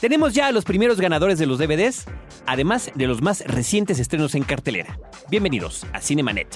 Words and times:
Tenemos 0.00 0.34
ya 0.34 0.48
a 0.48 0.52
los 0.52 0.64
primeros 0.64 1.00
ganadores 1.00 1.38
de 1.38 1.46
los 1.46 1.58
DVDs, 1.58 2.04
además 2.44 2.90
de 2.94 3.06
los 3.06 3.22
más 3.22 3.42
recientes 3.46 3.98
estrenos 3.98 4.34
en 4.34 4.42
cartelera. 4.42 4.98
Bienvenidos 5.30 5.86
a 5.94 6.02
Cinemanet. 6.02 6.48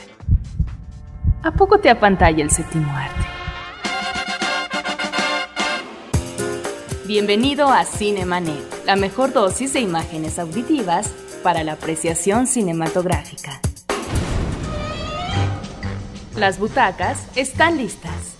¿A 1.42 1.50
poco 1.52 1.80
te 1.80 1.88
apantalla 1.88 2.44
el 2.44 2.50
séptimo 2.50 2.92
arte? 2.94 3.24
Bienvenido 7.06 7.68
a 7.68 7.86
Cinemanet, 7.86 8.84
la 8.84 8.96
mejor 8.96 9.32
dosis 9.32 9.72
de 9.72 9.80
imágenes 9.80 10.38
auditivas 10.38 11.08
para 11.42 11.64
la 11.64 11.72
apreciación 11.72 12.46
cinematográfica. 12.46 13.58
Las 16.36 16.58
butacas 16.58 17.26
están 17.36 17.78
listas. 17.78 18.39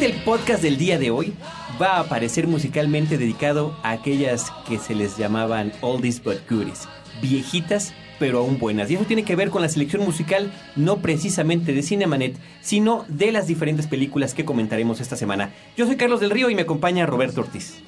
El 0.00 0.14
podcast 0.24 0.62
del 0.62 0.78
día 0.78 0.98
de 0.98 1.10
hoy 1.10 1.34
va 1.80 1.96
a 1.96 2.00
aparecer 2.00 2.48
musicalmente 2.48 3.18
dedicado 3.18 3.76
a 3.82 3.90
aquellas 3.90 4.50
que 4.66 4.78
se 4.78 4.94
les 4.94 5.18
llamaban 5.18 5.70
oldies 5.82 6.20
but 6.24 6.38
goodies, 6.48 6.88
viejitas 7.20 7.92
pero 8.18 8.38
aún 8.38 8.58
buenas. 8.58 8.90
Y 8.90 8.94
eso 8.94 9.04
tiene 9.04 9.22
que 9.22 9.36
ver 9.36 9.50
con 9.50 9.62
la 9.62 9.68
selección 9.68 10.02
musical 10.02 10.50
no 10.76 10.98
precisamente 10.98 11.72
de 11.72 11.82
Cinemanet, 11.82 12.36
sino 12.62 13.04
de 13.08 13.32
las 13.32 13.46
diferentes 13.46 13.86
películas 13.86 14.32
que 14.32 14.44
comentaremos 14.44 15.00
esta 15.00 15.14
semana. 15.14 15.50
Yo 15.76 15.86
soy 15.86 15.96
Carlos 15.96 16.20
del 16.20 16.30
Río 16.30 16.48
y 16.48 16.54
me 16.54 16.62
acompaña 16.62 17.04
Roberto 17.04 17.42
Ortiz. 17.42 17.82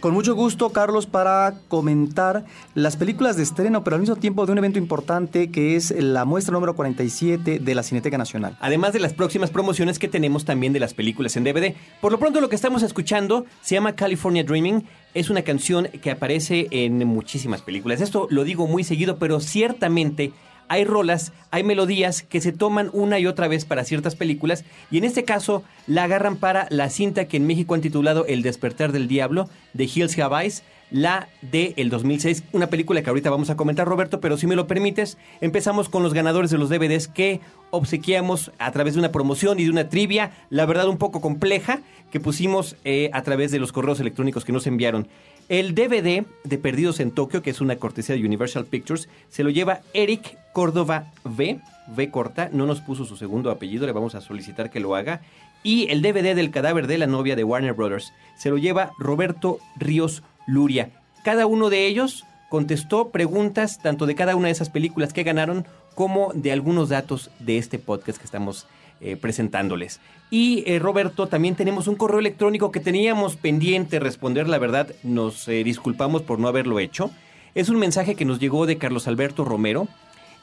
Con 0.00 0.14
mucho 0.14 0.36
gusto, 0.36 0.70
Carlos, 0.70 1.06
para 1.06 1.54
comentar 1.66 2.44
las 2.76 2.96
películas 2.96 3.36
de 3.36 3.42
estreno, 3.42 3.82
pero 3.82 3.96
al 3.96 4.00
mismo 4.00 4.14
tiempo 4.14 4.46
de 4.46 4.52
un 4.52 4.58
evento 4.58 4.78
importante 4.78 5.50
que 5.50 5.74
es 5.74 5.90
la 5.90 6.24
muestra 6.24 6.52
número 6.52 6.76
47 6.76 7.58
de 7.58 7.74
la 7.74 7.82
Cineteca 7.82 8.16
Nacional. 8.16 8.56
Además 8.60 8.92
de 8.92 9.00
las 9.00 9.12
próximas 9.12 9.50
promociones 9.50 9.98
que 9.98 10.06
tenemos 10.06 10.44
también 10.44 10.72
de 10.72 10.78
las 10.78 10.94
películas 10.94 11.36
en 11.36 11.42
DVD. 11.42 11.74
Por 12.00 12.12
lo 12.12 12.20
pronto 12.20 12.40
lo 12.40 12.48
que 12.48 12.54
estamos 12.54 12.84
escuchando 12.84 13.44
se 13.60 13.74
llama 13.74 13.96
California 13.96 14.44
Dreaming. 14.44 14.84
Es 15.14 15.30
una 15.30 15.42
canción 15.42 15.88
que 16.00 16.12
aparece 16.12 16.68
en 16.70 17.04
muchísimas 17.04 17.62
películas. 17.62 18.00
Esto 18.00 18.28
lo 18.30 18.44
digo 18.44 18.68
muy 18.68 18.84
seguido, 18.84 19.18
pero 19.18 19.40
ciertamente 19.40 20.32
hay 20.68 20.84
rolas, 20.84 21.32
hay 21.50 21.62
melodías 21.62 22.22
que 22.22 22.40
se 22.40 22.52
toman 22.52 22.90
una 22.92 23.18
y 23.18 23.26
otra 23.26 23.48
vez 23.48 23.64
para 23.64 23.84
ciertas 23.84 24.14
películas 24.14 24.64
y 24.90 24.98
en 24.98 25.04
este 25.04 25.24
caso 25.24 25.62
la 25.86 26.04
agarran 26.04 26.36
para 26.36 26.66
la 26.70 26.90
cinta 26.90 27.26
que 27.26 27.36
en 27.36 27.46
México 27.46 27.74
han 27.74 27.80
titulado 27.80 28.26
El 28.26 28.42
despertar 28.42 28.92
del 28.92 29.08
diablo 29.08 29.48
de 29.74 29.84
Hills 29.84 30.18
Have 30.18 30.42
Eyes, 30.42 30.62
la 30.90 31.28
de 31.42 31.74
el 31.76 31.90
2006, 31.90 32.44
una 32.52 32.68
película 32.68 33.02
que 33.02 33.10
ahorita 33.10 33.30
vamos 33.30 33.50
a 33.50 33.56
comentar 33.56 33.86
Roberto, 33.86 34.20
pero 34.20 34.36
si 34.36 34.46
me 34.46 34.56
lo 34.56 34.66
permites, 34.66 35.18
empezamos 35.40 35.88
con 35.88 36.02
los 36.02 36.14
ganadores 36.14 36.50
de 36.50 36.58
los 36.58 36.70
DVDs 36.70 37.08
que 37.08 37.40
obsequiamos 37.70 38.52
a 38.58 38.72
través 38.72 38.94
de 38.94 39.00
una 39.00 39.12
promoción 39.12 39.60
y 39.60 39.64
de 39.64 39.70
una 39.70 39.88
trivia, 39.88 40.32
la 40.50 40.66
verdad 40.66 40.88
un 40.88 40.96
poco 40.96 41.20
compleja, 41.20 41.80
que 42.10 42.20
pusimos 42.20 42.76
eh, 42.84 43.10
a 43.12 43.22
través 43.22 43.50
de 43.50 43.58
los 43.58 43.72
correos 43.72 44.00
electrónicos 44.00 44.44
que 44.44 44.52
nos 44.52 44.66
enviaron. 44.66 45.08
El 45.48 45.74
DVD 45.74 46.26
de 46.44 46.58
Perdidos 46.58 47.00
en 47.00 47.10
Tokio, 47.10 47.40
que 47.40 47.48
es 47.48 47.62
una 47.62 47.76
cortesía 47.76 48.14
de 48.14 48.24
Universal 48.24 48.66
Pictures, 48.66 49.08
se 49.30 49.42
lo 49.42 49.48
lleva 49.48 49.80
Eric 49.94 50.36
Córdoba 50.52 51.10
V, 51.24 51.60
V 51.88 52.10
corta, 52.10 52.50
no 52.52 52.66
nos 52.66 52.82
puso 52.82 53.06
su 53.06 53.16
segundo 53.16 53.50
apellido, 53.50 53.86
le 53.86 53.92
vamos 53.92 54.14
a 54.14 54.20
solicitar 54.20 54.70
que 54.70 54.78
lo 54.78 54.94
haga. 54.94 55.22
Y 55.62 55.88
el 55.88 56.02
DVD 56.02 56.34
del 56.34 56.50
cadáver 56.50 56.86
de 56.86 56.98
la 56.98 57.06
novia 57.06 57.34
de 57.34 57.44
Warner 57.44 57.72
Brothers 57.72 58.12
se 58.36 58.50
lo 58.50 58.58
lleva 58.58 58.92
Roberto 58.98 59.58
Ríos 59.76 60.22
Luria. 60.46 60.90
Cada 61.24 61.46
uno 61.46 61.70
de 61.70 61.86
ellos 61.86 62.26
contestó 62.50 63.08
preguntas 63.08 63.80
tanto 63.80 64.04
de 64.04 64.14
cada 64.14 64.36
una 64.36 64.48
de 64.48 64.52
esas 64.52 64.68
películas 64.68 65.14
que 65.14 65.22
ganaron 65.22 65.66
como 65.94 66.30
de 66.34 66.52
algunos 66.52 66.90
datos 66.90 67.30
de 67.38 67.56
este 67.56 67.78
podcast 67.78 68.18
que 68.18 68.24
estamos 68.24 68.66
eh, 69.00 69.16
presentándoles. 69.16 70.00
Y 70.30 70.64
eh, 70.66 70.78
Roberto, 70.78 71.26
también 71.26 71.54
tenemos 71.54 71.86
un 71.86 71.94
correo 71.94 72.18
electrónico 72.18 72.72
que 72.72 72.80
teníamos 72.80 73.36
pendiente 73.36 74.00
responder, 74.00 74.48
la 74.48 74.58
verdad 74.58 74.88
nos 75.02 75.46
eh, 75.48 75.62
disculpamos 75.64 76.22
por 76.22 76.38
no 76.38 76.48
haberlo 76.48 76.78
hecho. 76.78 77.10
Es 77.54 77.68
un 77.68 77.78
mensaje 77.78 78.14
que 78.14 78.24
nos 78.24 78.38
llegó 78.38 78.66
de 78.66 78.76
Carlos 78.76 79.08
Alberto 79.08 79.44
Romero 79.44 79.88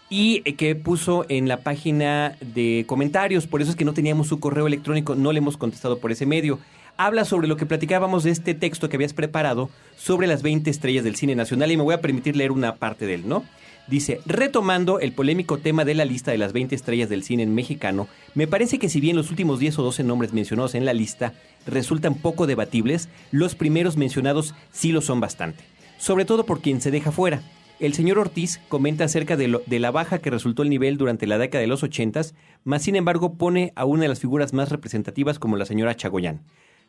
y 0.10 0.42
que 0.54 0.76
puso 0.76 1.26
en 1.30 1.48
la 1.48 1.58
página 1.58 2.38
de 2.40 2.86
comentarios, 2.88 3.46
por 3.46 3.62
eso 3.62 3.72
es 3.72 3.78
que 3.78 3.86
no 3.86 3.94
teníamos 3.94 4.28
su 4.28 4.40
correo 4.40 4.68
electrónico, 4.68 5.16
no 5.16 5.32
le 5.32 5.40
hemos 5.40 5.58
contestado 5.58 6.00
por 6.00 6.12
ese 6.12 6.26
medio. 6.26 6.60
Habla 6.98 7.26
sobre 7.26 7.48
lo 7.48 7.58
que 7.58 7.66
platicábamos 7.66 8.24
de 8.24 8.32
este 8.32 8.54
texto 8.54 8.88
que 8.88 8.96
habías 8.96 9.14
preparado 9.14 9.70
sobre 9.98 10.28
las 10.28 10.44
20 10.44 10.70
estrellas 10.70 11.04
del 11.04 11.16
cine 11.16 11.36
nacional 11.36 11.72
y 11.72 11.78
me 11.78 11.84
voy 11.84 11.94
a 11.94 12.02
permitir 12.02 12.36
leer 12.36 12.52
una 12.52 12.76
parte 12.76 13.06
de 13.06 13.16
él, 13.16 13.28
¿no? 13.28 13.44
Dice, 13.88 14.20
retomando 14.26 15.00
el 15.00 15.12
polémico 15.12 15.60
tema 15.60 15.86
de 15.86 15.94
la 15.94 16.06
lista 16.06 16.32
de 16.32 16.40
las 16.40 16.54
20 16.54 16.74
estrellas 16.74 17.08
del 17.08 17.22
cine 17.22 17.46
mexicano, 17.46 18.08
me 18.34 18.48
parece 18.48 18.80
que 18.80 18.90
si 18.90 19.00
bien 19.00 19.16
los 19.16 19.30
últimos 19.30 19.60
10 19.60 19.78
o 19.78 19.84
12 19.84 20.04
nombres 20.04 20.34
mencionados 20.34 20.74
en 20.74 20.86
la 20.86 20.94
lista 20.94 21.34
resultan 21.68 22.16
poco 22.16 22.48
debatibles, 22.48 23.10
los 23.32 23.54
primeros 23.54 23.96
mencionados 23.96 24.56
sí 24.72 24.92
lo 24.92 25.02
son 25.02 25.20
bastante. 25.20 25.64
Sobre 26.00 26.26
todo 26.26 26.46
por 26.48 26.62
quien 26.62 26.82
se 26.82 26.90
deja 26.90 27.12
fuera. 27.12 27.44
El 27.80 27.94
señor 27.94 28.18
Ortiz 28.18 28.60
comenta 28.70 29.04
acerca 29.04 29.38
de, 29.38 29.50
lo, 29.50 29.62
de 29.68 29.80
la 29.80 29.92
baja 29.92 30.18
que 30.20 30.32
resultó 30.32 30.64
el 30.64 30.70
nivel 30.70 30.98
durante 30.98 31.28
la 31.28 31.38
década 31.38 31.62
de 31.62 31.68
los 31.68 31.84
80, 31.84 32.22
mas 32.64 32.82
sin 32.82 32.96
embargo 32.96 33.34
pone 33.34 33.72
a 33.76 33.86
una 33.86 34.04
de 34.04 34.08
las 34.08 34.20
figuras 34.20 34.54
más 34.54 34.70
representativas 34.70 35.38
como 35.38 35.58
la 35.58 35.66
señora 35.66 35.96
Chagoyán. 35.96 36.42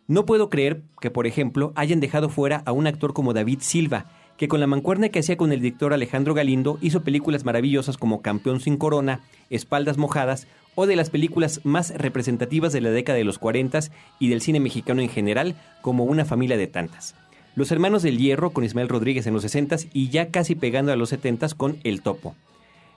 No 0.09 0.25
puedo 0.25 0.49
creer 0.49 0.83
que, 1.01 1.11
por 1.11 1.27
ejemplo, 1.27 1.73
hayan 1.75 1.99
dejado 1.99 2.29
fuera 2.29 2.63
a 2.65 2.73
un 2.73 2.87
actor 2.87 3.13
como 3.13 3.35
David 3.35 3.59
Silva, 3.61 4.07
que 4.37 4.49
con 4.49 4.61
la 4.61 4.67
mancuerna 4.67 5.09
que 5.09 5.21
hacía 5.21 5.37
con 5.37 5.53
el 5.53 5.61
director 5.61 5.93
Alejandro 5.93 6.35
Galindo 6.35 6.79
hizo 6.81 7.03
películas 7.03 7.45
maravillosas 7.45 7.97
como 7.97 8.23
Campeón 8.23 8.61
sin 8.61 8.77
Corona, 8.77 9.21
Espaldas 9.51 9.97
Mojadas 9.97 10.47
o 10.75 10.87
de 10.87 10.97
las 10.97 11.11
películas 11.11 11.61
más 11.65 11.93
representativas 11.97 12.73
de 12.73 12.83
la 12.83 12.91
década 12.91 13.19
de 13.19 13.25
los 13.25 13.39
40 13.39 13.81
y 14.19 14.29
del 14.29 14.43
cine 14.43 14.61
mexicano 14.61 15.01
en 15.01 15.09
general, 15.09 15.57
como 15.81 16.05
Una 16.05 16.25
familia 16.25 16.57
de 16.57 16.67
tantas. 16.67 17.15
Los 17.55 17.73
Hermanos 17.73 18.03
del 18.03 18.19
Hierro 18.19 18.51
con 18.51 18.65
Ismael 18.65 18.89
Rodríguez 18.89 19.27
en 19.27 19.33
los 19.33 19.43
60 19.43 19.77
y 19.95 20.11
ya 20.11 20.31
casi 20.31 20.55
pegando 20.55 20.93
a 20.93 20.97
los 20.97 21.09
70 21.09 21.49
con 21.57 21.79
El 21.85 22.03
Topo. 22.03 22.35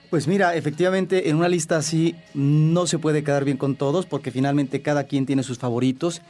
Pues 0.10 0.28
mira, 0.28 0.56
efectivamente 0.56 1.30
en 1.30 1.36
una 1.36 1.48
lista 1.48 1.78
así 1.78 2.16
no 2.34 2.88
se 2.88 2.98
puede 2.98 3.24
quedar 3.24 3.46
bien 3.46 3.58
con 3.58 3.76
todos 3.76 4.08
porque 4.08 4.32
finalmente 4.32 4.82
cada 4.82 5.04
quien 5.04 5.28
tiene 5.28 5.44
sus 5.44 5.60
favoritos. 5.60 6.24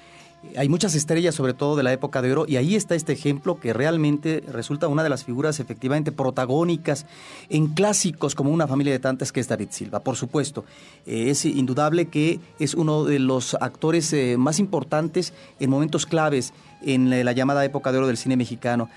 Hay 0.57 0.67
muchas 0.67 0.95
estrellas, 0.95 1.35
sobre 1.35 1.53
todo 1.53 1.77
de 1.77 1.83
la 1.83 1.93
época 1.93 2.21
de 2.21 2.31
oro, 2.31 2.45
y 2.47 2.57
ahí 2.57 2.75
está 2.75 2.95
este 2.95 3.13
ejemplo 3.13 3.59
que 3.59 3.73
realmente 3.73 4.41
resulta 4.51 4.87
una 4.87 5.03
de 5.03 5.09
las 5.09 5.23
figuras 5.23 5.59
efectivamente 5.61 6.11
protagónicas 6.11 7.05
en 7.49 7.67
clásicos 7.67 8.35
como 8.35 8.51
una 8.51 8.67
familia 8.67 8.93
de 8.93 8.99
tantas 8.99 9.31
que 9.31 9.39
es 9.39 9.47
David 9.47 9.69
Silva. 9.71 9.99
Por 10.01 10.17
supuesto, 10.17 10.65
eh, 11.05 11.29
es 11.29 11.45
indudable 11.45 12.07
que 12.07 12.39
es 12.59 12.73
uno 12.73 13.05
de 13.05 13.19
los 13.19 13.53
actores 13.55 14.11
eh, 14.11 14.35
más 14.37 14.59
importantes 14.59 15.33
en 15.59 15.69
momentos 15.69 16.05
claves 16.05 16.53
en 16.81 17.09
la 17.09 17.31
llamada 17.33 17.65
época 17.65 17.91
de 17.91 17.97
oro 17.97 18.07
del 18.07 18.17
cine 18.17 18.37
mexicano. 18.37 18.89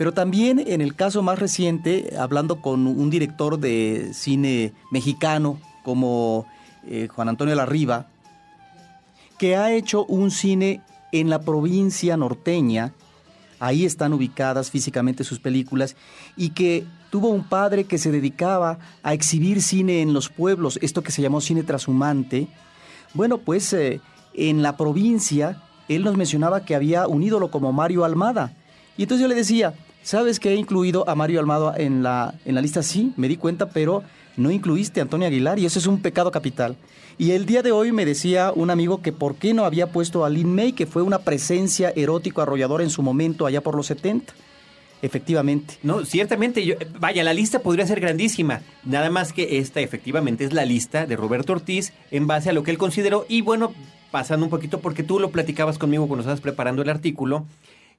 Pero 0.00 0.14
también 0.14 0.64
en 0.66 0.80
el 0.80 0.94
caso 0.94 1.22
más 1.22 1.38
reciente, 1.38 2.14
hablando 2.18 2.62
con 2.62 2.86
un 2.86 3.10
director 3.10 3.58
de 3.58 4.12
cine 4.14 4.72
mexicano 4.90 5.60
como 5.84 6.46
eh, 6.86 7.08
Juan 7.14 7.28
Antonio 7.28 7.54
Larriba, 7.54 8.06
que 9.38 9.56
ha 9.56 9.74
hecho 9.74 10.06
un 10.06 10.30
cine 10.30 10.80
en 11.12 11.28
la 11.28 11.42
provincia 11.42 12.16
norteña, 12.16 12.94
ahí 13.58 13.84
están 13.84 14.14
ubicadas 14.14 14.70
físicamente 14.70 15.22
sus 15.22 15.38
películas, 15.38 15.96
y 16.34 16.48
que 16.48 16.86
tuvo 17.10 17.28
un 17.28 17.46
padre 17.46 17.84
que 17.84 17.98
se 17.98 18.10
dedicaba 18.10 18.78
a 19.02 19.12
exhibir 19.12 19.60
cine 19.60 20.00
en 20.00 20.14
los 20.14 20.30
pueblos, 20.30 20.78
esto 20.80 21.02
que 21.02 21.12
se 21.12 21.20
llamó 21.20 21.42
cine 21.42 21.62
trashumante. 21.62 22.48
Bueno, 23.12 23.36
pues 23.36 23.70
eh, 23.74 24.00
en 24.32 24.62
la 24.62 24.78
provincia, 24.78 25.62
él 25.88 26.04
nos 26.04 26.16
mencionaba 26.16 26.64
que 26.64 26.74
había 26.74 27.06
un 27.06 27.22
ídolo 27.22 27.50
como 27.50 27.70
Mario 27.74 28.06
Almada. 28.06 28.54
Y 28.96 29.02
entonces 29.02 29.22
yo 29.22 29.28
le 29.28 29.34
decía, 29.34 29.74
¿sabes 30.02 30.40
que 30.40 30.50
he 30.50 30.56
incluido 30.56 31.08
a 31.08 31.14
Mario 31.14 31.40
Almada 31.40 31.74
en 31.76 32.02
la, 32.02 32.34
en 32.44 32.54
la 32.54 32.60
lista? 32.60 32.82
Sí, 32.82 33.12
me 33.16 33.28
di 33.28 33.36
cuenta, 33.36 33.70
pero 33.70 34.02
no 34.36 34.50
incluiste 34.50 35.00
a 35.00 35.02
Antonio 35.02 35.28
Aguilar 35.28 35.58
y 35.58 35.66
eso 35.66 35.78
es 35.78 35.86
un 35.86 36.00
pecado 36.00 36.30
capital. 36.30 36.76
Y 37.18 37.32
el 37.32 37.44
día 37.44 37.62
de 37.62 37.72
hoy 37.72 37.92
me 37.92 38.06
decía 38.06 38.52
un 38.54 38.70
amigo 38.70 39.02
que 39.02 39.12
por 39.12 39.34
qué 39.34 39.52
no 39.52 39.64
había 39.64 39.92
puesto 39.92 40.24
a 40.24 40.30
Lin 40.30 40.54
May, 40.54 40.72
que 40.72 40.86
fue 40.86 41.02
una 41.02 41.18
presencia 41.18 41.92
erótico 41.94 42.40
arrolladora 42.40 42.82
en 42.82 42.90
su 42.90 43.02
momento 43.02 43.46
allá 43.46 43.60
por 43.60 43.74
los 43.74 43.86
70. 43.86 44.32
Efectivamente. 45.02 45.78
No, 45.82 46.04
ciertamente, 46.04 46.64
yo, 46.64 46.74
vaya, 46.98 47.24
la 47.24 47.32
lista 47.32 47.60
podría 47.60 47.86
ser 47.86 48.00
grandísima. 48.00 48.60
Nada 48.84 49.10
más 49.10 49.32
que 49.32 49.58
esta 49.58 49.80
efectivamente 49.80 50.44
es 50.44 50.52
la 50.52 50.64
lista 50.64 51.06
de 51.06 51.16
Roberto 51.16 51.52
Ortiz 51.52 51.92
en 52.10 52.26
base 52.26 52.50
a 52.50 52.52
lo 52.52 52.62
que 52.62 52.70
él 52.70 52.78
consideró. 52.78 53.24
Y 53.28 53.40
bueno, 53.40 53.72
pasando 54.10 54.44
un 54.46 54.50
poquito, 54.50 54.80
porque 54.80 55.02
tú 55.02 55.18
lo 55.18 55.30
platicabas 55.30 55.78
conmigo 55.78 56.06
cuando 56.06 56.22
estabas 56.22 56.40
preparando 56.40 56.82
el 56.82 56.90
artículo, 56.90 57.46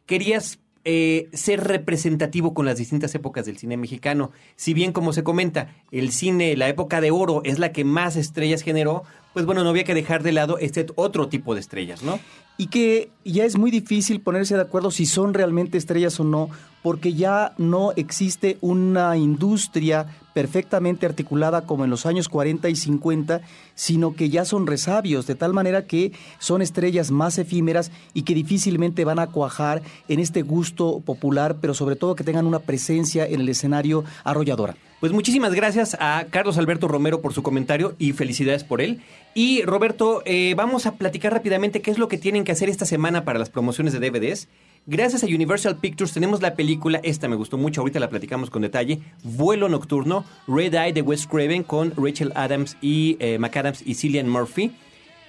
querías 0.05 0.59
eh, 0.83 1.29
ser 1.33 1.63
representativo 1.63 2.53
con 2.53 2.65
las 2.65 2.77
distintas 2.77 3.13
épocas 3.13 3.45
del 3.45 3.57
cine 3.57 3.77
mexicano. 3.77 4.31
Si 4.55 4.73
bien, 4.73 4.93
como 4.93 5.13
se 5.13 5.23
comenta, 5.23 5.75
el 5.91 6.11
cine, 6.11 6.55
la 6.57 6.69
época 6.69 7.01
de 7.01 7.11
oro 7.11 7.41
es 7.43 7.59
la 7.59 7.71
que 7.71 7.83
más 7.83 8.15
estrellas 8.15 8.61
generó, 8.61 9.03
pues 9.33 9.45
bueno, 9.45 9.63
no 9.63 9.69
había 9.69 9.83
que 9.83 9.93
dejar 9.93 10.23
de 10.23 10.31
lado 10.31 10.57
este 10.57 10.87
otro 10.95 11.29
tipo 11.29 11.53
de 11.53 11.61
estrellas, 11.61 12.03
¿no? 12.03 12.19
Y 12.57 12.67
que 12.67 13.09
ya 13.23 13.45
es 13.45 13.57
muy 13.57 13.71
difícil 13.71 14.21
ponerse 14.21 14.55
de 14.55 14.61
acuerdo 14.61 14.91
si 14.91 15.05
son 15.05 15.33
realmente 15.33 15.77
estrellas 15.77 16.19
o 16.19 16.23
no, 16.23 16.49
porque 16.81 17.13
ya 17.13 17.53
no 17.57 17.91
existe 17.95 18.57
una 18.61 19.17
industria 19.17 20.07
perfectamente 20.33 21.05
articulada 21.05 21.65
como 21.65 21.83
en 21.83 21.89
los 21.89 22.05
años 22.05 22.29
40 22.29 22.69
y 22.69 22.75
50, 22.75 23.41
sino 23.75 24.15
que 24.15 24.29
ya 24.29 24.45
son 24.45 24.67
resabios, 24.67 25.27
de 25.27 25.35
tal 25.35 25.53
manera 25.53 25.85
que 25.85 26.11
son 26.39 26.61
estrellas 26.61 27.11
más 27.11 27.37
efímeras 27.37 27.91
y 28.13 28.23
que 28.23 28.35
difícilmente 28.35 29.05
van 29.05 29.19
a 29.19 29.27
cuajar 29.27 29.81
en 30.07 30.19
este 30.19 30.41
gusto 30.41 31.01
popular, 31.01 31.57
pero 31.61 31.73
sobre 31.73 31.95
todo 31.95 32.15
que 32.15 32.23
tengan 32.23 32.47
una 32.47 32.59
presencia 32.59 33.25
en 33.25 33.41
el 33.41 33.49
escenario 33.49 34.03
arrolladora. 34.23 34.75
Pues 35.01 35.13
muchísimas 35.13 35.55
gracias 35.55 35.97
a 35.99 36.27
Carlos 36.29 36.59
Alberto 36.59 36.87
Romero 36.87 37.21
por 37.21 37.33
su 37.33 37.41
comentario 37.41 37.95
y 37.97 38.13
felicidades 38.13 38.63
por 38.63 38.81
él. 38.81 39.01
Y 39.33 39.63
Roberto, 39.63 40.21
eh, 40.25 40.53
vamos 40.55 40.85
a 40.85 40.93
platicar 40.93 41.33
rápidamente 41.33 41.81
qué 41.81 41.89
es 41.89 41.97
lo 41.97 42.07
que 42.07 42.19
tienen 42.19 42.43
que 42.43 42.51
hacer 42.51 42.69
esta 42.69 42.85
semana 42.85 43.25
para 43.25 43.39
las 43.39 43.49
promociones 43.49 43.93
de 43.93 43.99
DVDs. 43.99 44.47
Gracias 44.85 45.23
a 45.23 45.25
Universal 45.25 45.77
Pictures 45.77 46.13
tenemos 46.13 46.43
la 46.43 46.53
película, 46.53 46.99
esta 47.01 47.27
me 47.27 47.35
gustó 47.35 47.57
mucho, 47.57 47.81
ahorita 47.81 47.99
la 47.99 48.11
platicamos 48.11 48.51
con 48.51 48.61
detalle, 48.61 48.99
Vuelo 49.23 49.69
Nocturno, 49.69 50.23
Red 50.47 50.75
Eye 50.75 50.93
de 50.93 51.01
Wes 51.01 51.25
Craven 51.25 51.63
con 51.63 51.93
Rachel 51.97 52.31
Adams 52.35 52.77
y 52.79 53.17
eh, 53.19 53.39
McAdams 53.39 53.81
y 53.83 53.95
Cillian 53.95 54.29
Murphy. 54.29 54.71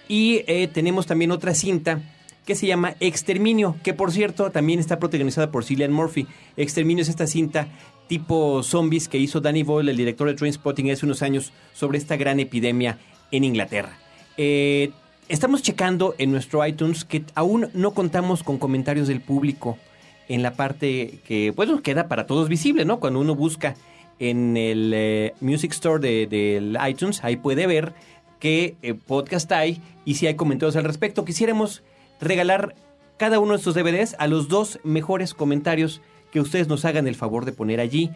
Y 0.06 0.44
eh, 0.48 0.69
tenemos 0.69 1.06
también 1.06 1.30
otra 1.30 1.54
cinta 1.54 2.02
que 2.44 2.54
se 2.54 2.66
llama 2.66 2.94
Exterminio, 3.00 3.76
que 3.82 3.94
por 3.94 4.12
cierto 4.12 4.50
también 4.50 4.80
está 4.80 4.98
protagonizada 4.98 5.50
por 5.50 5.64
Cillian 5.64 5.92
Murphy. 5.92 6.26
Exterminio 6.56 7.02
es 7.02 7.08
esta 7.08 7.26
cinta 7.26 7.68
tipo 8.08 8.62
zombies 8.62 9.08
que 9.08 9.18
hizo 9.18 9.40
Danny 9.40 9.62
Boyle, 9.62 9.90
el 9.90 9.96
director 9.96 10.28
de 10.28 10.34
Trainspotting, 10.34 10.90
hace 10.90 11.06
unos 11.06 11.22
años 11.22 11.52
sobre 11.72 11.98
esta 11.98 12.16
gran 12.16 12.40
epidemia 12.40 12.98
en 13.30 13.44
Inglaterra. 13.44 13.96
Eh, 14.36 14.90
Estamos 15.32 15.62
checando 15.62 16.14
en 16.18 16.30
nuestro 16.30 16.66
iTunes 16.66 17.06
que 17.06 17.24
aún 17.34 17.70
no 17.72 17.94
contamos 17.94 18.42
con 18.42 18.58
comentarios 18.58 19.08
del 19.08 19.22
público 19.22 19.78
en 20.28 20.42
la 20.42 20.52
parte 20.52 21.20
que, 21.24 21.52
bueno, 21.52 21.80
queda 21.80 22.06
para 22.06 22.26
todos 22.26 22.50
visible, 22.50 22.84
¿no? 22.84 23.00
Cuando 23.00 23.18
uno 23.18 23.34
busca 23.34 23.74
en 24.18 24.58
el 24.58 24.92
eh, 24.94 25.32
Music 25.40 25.72
Store 25.72 26.00
del 26.00 26.28
de, 26.28 26.78
iTunes, 26.86 27.24
ahí 27.24 27.36
puede 27.36 27.66
ver 27.66 27.94
qué 28.40 28.74
eh, 28.82 28.92
podcast 28.92 29.50
hay 29.52 29.80
y 30.04 30.16
si 30.16 30.26
hay 30.26 30.34
comentarios 30.34 30.76
al 30.76 30.84
respecto. 30.84 31.24
Quisiéramos 31.24 31.82
regalar 32.22 32.74
cada 33.19 33.38
uno 33.38 33.52
de 33.52 33.58
estos 33.58 33.74
DVDs 33.74 34.16
a 34.19 34.26
los 34.26 34.48
dos 34.48 34.80
mejores 34.84 35.34
comentarios 35.34 36.00
que 36.32 36.40
ustedes 36.40 36.69
nos 36.69 36.84
hagan 36.84 37.06
el 37.06 37.14
favor 37.14 37.44
de 37.44 37.52
poner 37.52 37.78
allí. 37.78 38.10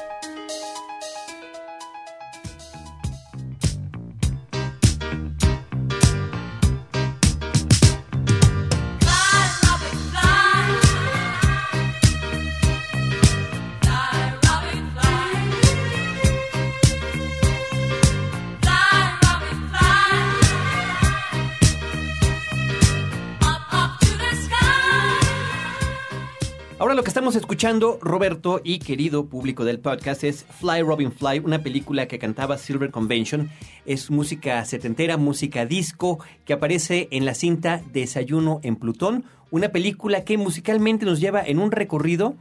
Estamos 27.32 27.44
escuchando, 27.44 27.98
Roberto 28.02 28.60
y 28.62 28.80
querido 28.80 29.28
público 29.28 29.64
del 29.64 29.80
podcast, 29.80 30.26
es 30.26 30.44
Fly 30.60 30.82
Robin 30.82 31.14
Fly, 31.14 31.40
una 31.40 31.64
película 31.64 32.06
que 32.06 32.20
cantaba 32.20 32.58
Silver 32.58 32.92
Convention. 32.92 33.50
Es 33.86 34.12
música 34.12 34.66
setentera, 34.66 35.16
música 35.16 35.66
disco, 35.66 36.20
que 36.44 36.52
aparece 36.52 37.08
en 37.12 37.24
la 37.24 37.34
cinta 37.34 37.82
Desayuno 37.94 38.60
en 38.64 38.76
Plutón, 38.76 39.24
una 39.50 39.70
película 39.70 40.26
que 40.26 40.38
musicalmente 40.38 41.06
nos 41.06 41.22
lleva 41.22 41.42
en 41.42 41.60
un 41.60 41.72
recorrido 41.72 42.36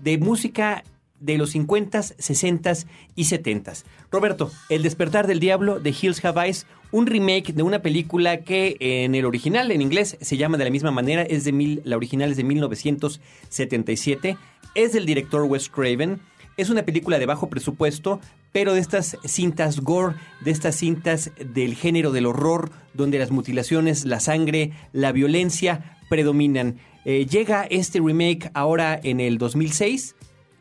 de 0.00 0.18
música 0.18 0.84
de 1.18 1.38
los 1.38 1.54
50s, 1.54 2.14
60s 2.18 2.86
y 3.14 3.24
70s. 3.24 3.84
Roberto, 4.10 4.50
El 4.68 4.82
despertar 4.82 5.26
del 5.26 5.40
diablo 5.40 5.80
de 5.80 5.96
Hills 5.98 6.22
Have 6.22 6.52
un 6.92 7.06
remake 7.06 7.52
de 7.52 7.62
una 7.62 7.80
película 7.80 8.42
que 8.42 8.76
en 8.80 9.14
el 9.14 9.24
original, 9.24 9.70
en 9.70 9.82
inglés, 9.82 10.16
se 10.20 10.36
llama 10.36 10.58
de 10.58 10.64
la 10.64 10.70
misma 10.70 10.90
manera, 10.90 11.22
es 11.22 11.44
de 11.44 11.52
mil, 11.52 11.82
la 11.84 11.96
original 11.96 12.30
es 12.30 12.36
de 12.36 12.44
1977, 12.44 14.36
es 14.74 14.92
del 14.92 15.06
director 15.06 15.42
Wes 15.42 15.68
Craven, 15.68 16.20
es 16.56 16.70
una 16.70 16.84
película 16.84 17.18
de 17.18 17.26
bajo 17.26 17.48
presupuesto, 17.48 18.20
pero 18.52 18.72
de 18.72 18.80
estas 18.80 19.18
cintas 19.24 19.80
gore, 19.80 20.14
de 20.42 20.50
estas 20.50 20.76
cintas 20.76 21.30
del 21.38 21.74
género 21.74 22.12
del 22.12 22.26
horror, 22.26 22.70
donde 22.94 23.18
las 23.18 23.30
mutilaciones, 23.30 24.06
la 24.06 24.20
sangre, 24.20 24.72
la 24.92 25.12
violencia 25.12 25.98
predominan. 26.08 26.76
Eh, 27.04 27.26
llega 27.26 27.64
este 27.64 28.00
remake 28.00 28.50
ahora 28.54 28.98
en 29.02 29.20
el 29.20 29.38
2006 29.38 30.14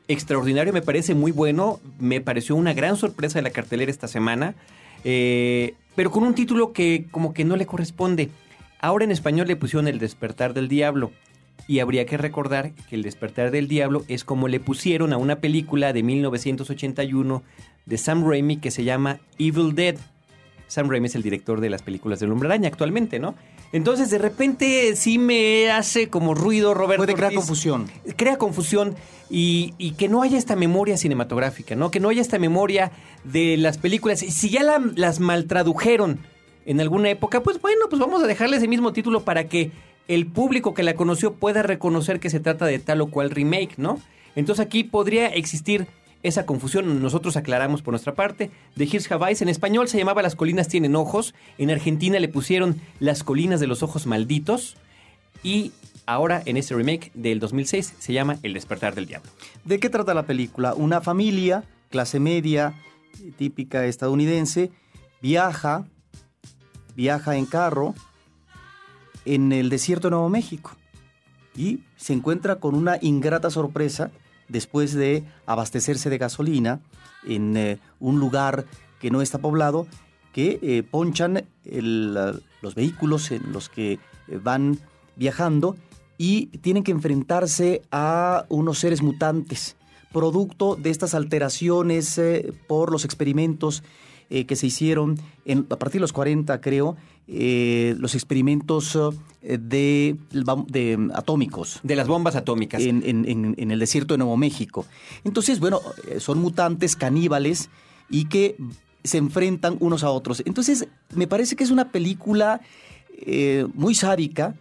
extraordinario, 0.07 0.73
me 0.73 0.81
parece 0.81 1.15
muy 1.15 1.31
bueno, 1.31 1.79
me 1.99 2.21
pareció 2.21 2.55
una 2.55 2.73
gran 2.73 2.97
sorpresa 2.97 3.39
de 3.39 3.43
la 3.43 3.49
cartelera 3.49 3.91
esta 3.91 4.07
semana, 4.07 4.55
eh, 5.03 5.73
pero 5.95 6.11
con 6.11 6.23
un 6.23 6.35
título 6.35 6.73
que 6.73 7.07
como 7.11 7.33
que 7.33 7.45
no 7.45 7.55
le 7.55 7.65
corresponde. 7.65 8.29
Ahora 8.79 9.05
en 9.05 9.11
español 9.11 9.47
le 9.47 9.55
pusieron 9.55 9.87
El 9.87 9.99
despertar 9.99 10.53
del 10.53 10.67
diablo. 10.67 11.11
Y 11.67 11.79
habría 11.79 12.05
que 12.05 12.17
recordar 12.17 12.73
que 12.89 12.95
El 12.95 13.01
despertar 13.01 13.49
del 13.49 13.67
diablo 13.67 14.03
es 14.07 14.23
como 14.23 14.47
le 14.47 14.59
pusieron 14.59 15.13
a 15.13 15.17
una 15.17 15.37
película 15.37 15.93
de 15.93 16.03
1981 16.03 17.43
de 17.85 17.97
Sam 17.97 18.29
Raimi 18.29 18.57
que 18.57 18.71
se 18.71 18.83
llama 18.83 19.19
Evil 19.39 19.73
Dead. 19.73 19.95
Sam 20.67 20.89
Raimi 20.89 21.07
es 21.07 21.15
el 21.15 21.23
director 21.23 21.61
de 21.61 21.69
las 21.69 21.81
películas 21.81 22.19
del 22.19 22.31
Hombre 22.31 22.47
Araña 22.47 22.67
actualmente, 22.67 23.19
¿no? 23.19 23.35
Entonces, 23.75 24.09
de 24.09 24.19
repente 24.19 24.95
sí 24.95 25.17
me 25.17 25.69
hace 25.69 26.07
como 26.09 26.33
ruido, 26.33 26.73
Roberto. 26.73 27.03
Puede 27.03 27.13
crear 27.13 27.25
Ortiz. 27.27 27.39
confusión. 27.39 27.89
Crea 28.15 28.37
confusión 28.37 28.95
y, 29.29 29.73
y 29.77 29.91
que 29.91 30.07
no 30.07 30.21
haya 30.21 30.37
esta 30.37 30.55
memoria 30.55 30.95
cinematográfica, 30.95 31.75
¿no? 31.75 31.91
Que 31.91 31.99
no 31.99 32.07
haya 32.07 32.21
esta 32.21 32.39
memoria 32.39 32.91
de 33.25 33.57
las 33.57 33.77
películas. 33.77 34.23
Y 34.23 34.31
si 34.31 34.49
ya 34.49 34.63
la- 34.63 34.81
las 34.95 35.19
maltradujeron 35.19 36.19
en 36.65 36.79
alguna 36.79 37.09
época, 37.09 37.43
pues 37.43 37.59
bueno, 37.59 37.81
pues 37.89 37.99
vamos 37.99 38.23
a 38.23 38.27
dejarle 38.27 38.55
ese 38.57 38.69
mismo 38.69 38.93
título 38.93 39.23
para 39.25 39.49
que 39.49 39.71
el 40.07 40.25
público 40.27 40.73
que 40.73 40.83
la 40.83 40.95
conoció 40.95 41.33
pueda 41.33 41.61
reconocer 41.61 42.21
que 42.21 42.29
se 42.29 42.39
trata 42.39 42.65
de 42.65 42.79
tal 42.79 43.01
o 43.01 43.07
cual 43.07 43.29
remake, 43.29 43.73
¿no? 43.77 43.99
Entonces 44.37 44.65
aquí 44.65 44.85
podría 44.85 45.27
existir 45.27 45.85
esa 46.27 46.45
confusión. 46.45 47.01
Nosotros 47.01 47.37
aclaramos 47.37 47.81
por 47.81 47.91
nuestra 47.91 48.15
parte. 48.15 48.51
De 48.75 48.85
Have 49.09 49.27
Eyes, 49.27 49.41
en 49.41 49.49
español 49.49 49.87
se 49.87 49.97
llamaba 49.97 50.21
Las 50.21 50.35
colinas 50.35 50.67
tienen 50.67 50.95
ojos. 50.95 51.33
En 51.57 51.71
Argentina 51.71 52.19
le 52.19 52.27
pusieron 52.27 52.81
Las 52.99 53.23
colinas 53.23 53.59
de 53.59 53.67
los 53.67 53.83
ojos 53.83 54.05
malditos. 54.05 54.77
Y 55.43 55.71
ahora 56.05 56.41
en 56.45 56.57
este 56.57 56.75
remake 56.75 57.11
del 57.13 57.39
2006 57.39 57.95
se 57.99 58.13
llama 58.13 58.37
El 58.43 58.53
despertar 58.53 58.95
del 58.95 59.05
diablo. 59.05 59.29
¿De 59.63 59.79
qué 59.79 59.89
trata 59.89 60.13
la 60.13 60.25
película? 60.25 60.73
Una 60.73 61.01
familia, 61.01 61.63
clase 61.89 62.19
media, 62.19 62.73
típica 63.37 63.85
estadounidense, 63.85 64.71
viaja, 65.21 65.85
viaja 66.95 67.35
en 67.35 67.45
carro 67.45 67.93
en 69.25 69.51
el 69.51 69.69
desierto 69.69 70.07
de 70.07 70.11
Nuevo 70.11 70.29
México 70.29 70.75
y 71.55 71.81
se 71.95 72.13
encuentra 72.13 72.57
con 72.57 72.75
una 72.75 72.97
ingrata 73.01 73.49
sorpresa 73.49 74.11
después 74.47 74.93
de 74.93 75.23
abastecerse 75.45 76.09
de 76.09 76.17
gasolina 76.17 76.79
en 77.25 77.57
eh, 77.57 77.79
un 77.99 78.19
lugar 78.19 78.65
que 78.99 79.09
no 79.11 79.21
está 79.21 79.39
poblado, 79.39 79.87
que 80.33 80.59
eh, 80.61 80.83
ponchan 80.83 81.45
los 81.63 82.75
vehículos 82.75 83.31
en 83.31 83.51
los 83.51 83.69
que 83.69 83.93
eh, 83.93 83.99
van 84.43 84.79
viajando 85.15 85.75
y 86.17 86.47
tienen 86.59 86.83
que 86.83 86.91
enfrentarse 86.91 87.81
a 87.91 88.45
unos 88.49 88.79
seres 88.79 89.01
mutantes, 89.01 89.75
producto 90.13 90.75
de 90.75 90.89
estas 90.89 91.13
alteraciones 91.13 92.19
por 92.67 92.91
los 92.91 93.03
experimentos 93.05 93.83
que 94.29 94.55
se 94.55 94.67
hicieron 94.67 95.19
en- 95.45 95.67
a 95.69 95.75
partir 95.75 95.99
de 95.99 96.03
los 96.03 96.13
40, 96.13 96.59
creo, 96.61 96.95
eh, 97.27 97.95
los 97.97 98.13
experimentos 98.15 98.95
eh, 99.41 99.57
de, 99.59 100.15
de 100.67 101.09
atómicos 101.13 101.79
De 101.83 101.95
las 101.95 102.07
bombas 102.07 102.35
atómicas. 102.35 102.81
en, 102.81 103.01
en- 103.05 103.25
en- 103.27 103.55
en 103.57 103.71
el 103.71 103.79
desierto 103.79 104.13
de 104.13 104.19
Nuevo 104.19 104.37
México. 104.37 104.85
Entonces, 105.23 105.59
bueno, 105.59 105.79
eh, 106.07 106.19
son 106.19 106.39
mutantes 106.39 106.95
caníbales 106.95 107.69
y 108.09 108.25
que 108.25 108.55
se 109.03 109.17
enfrentan 109.17 109.77
unos 109.79 110.03
a 110.03 110.09
otros. 110.09 110.41
Entonces, 110.45 110.87
me 111.15 111.27
parece 111.27 111.55
que 111.55 111.63
es 111.63 111.71
una 111.71 111.91
película 111.91 112.61
eh, 113.17 113.65
muy 113.73 113.95
sádica, 113.95 114.55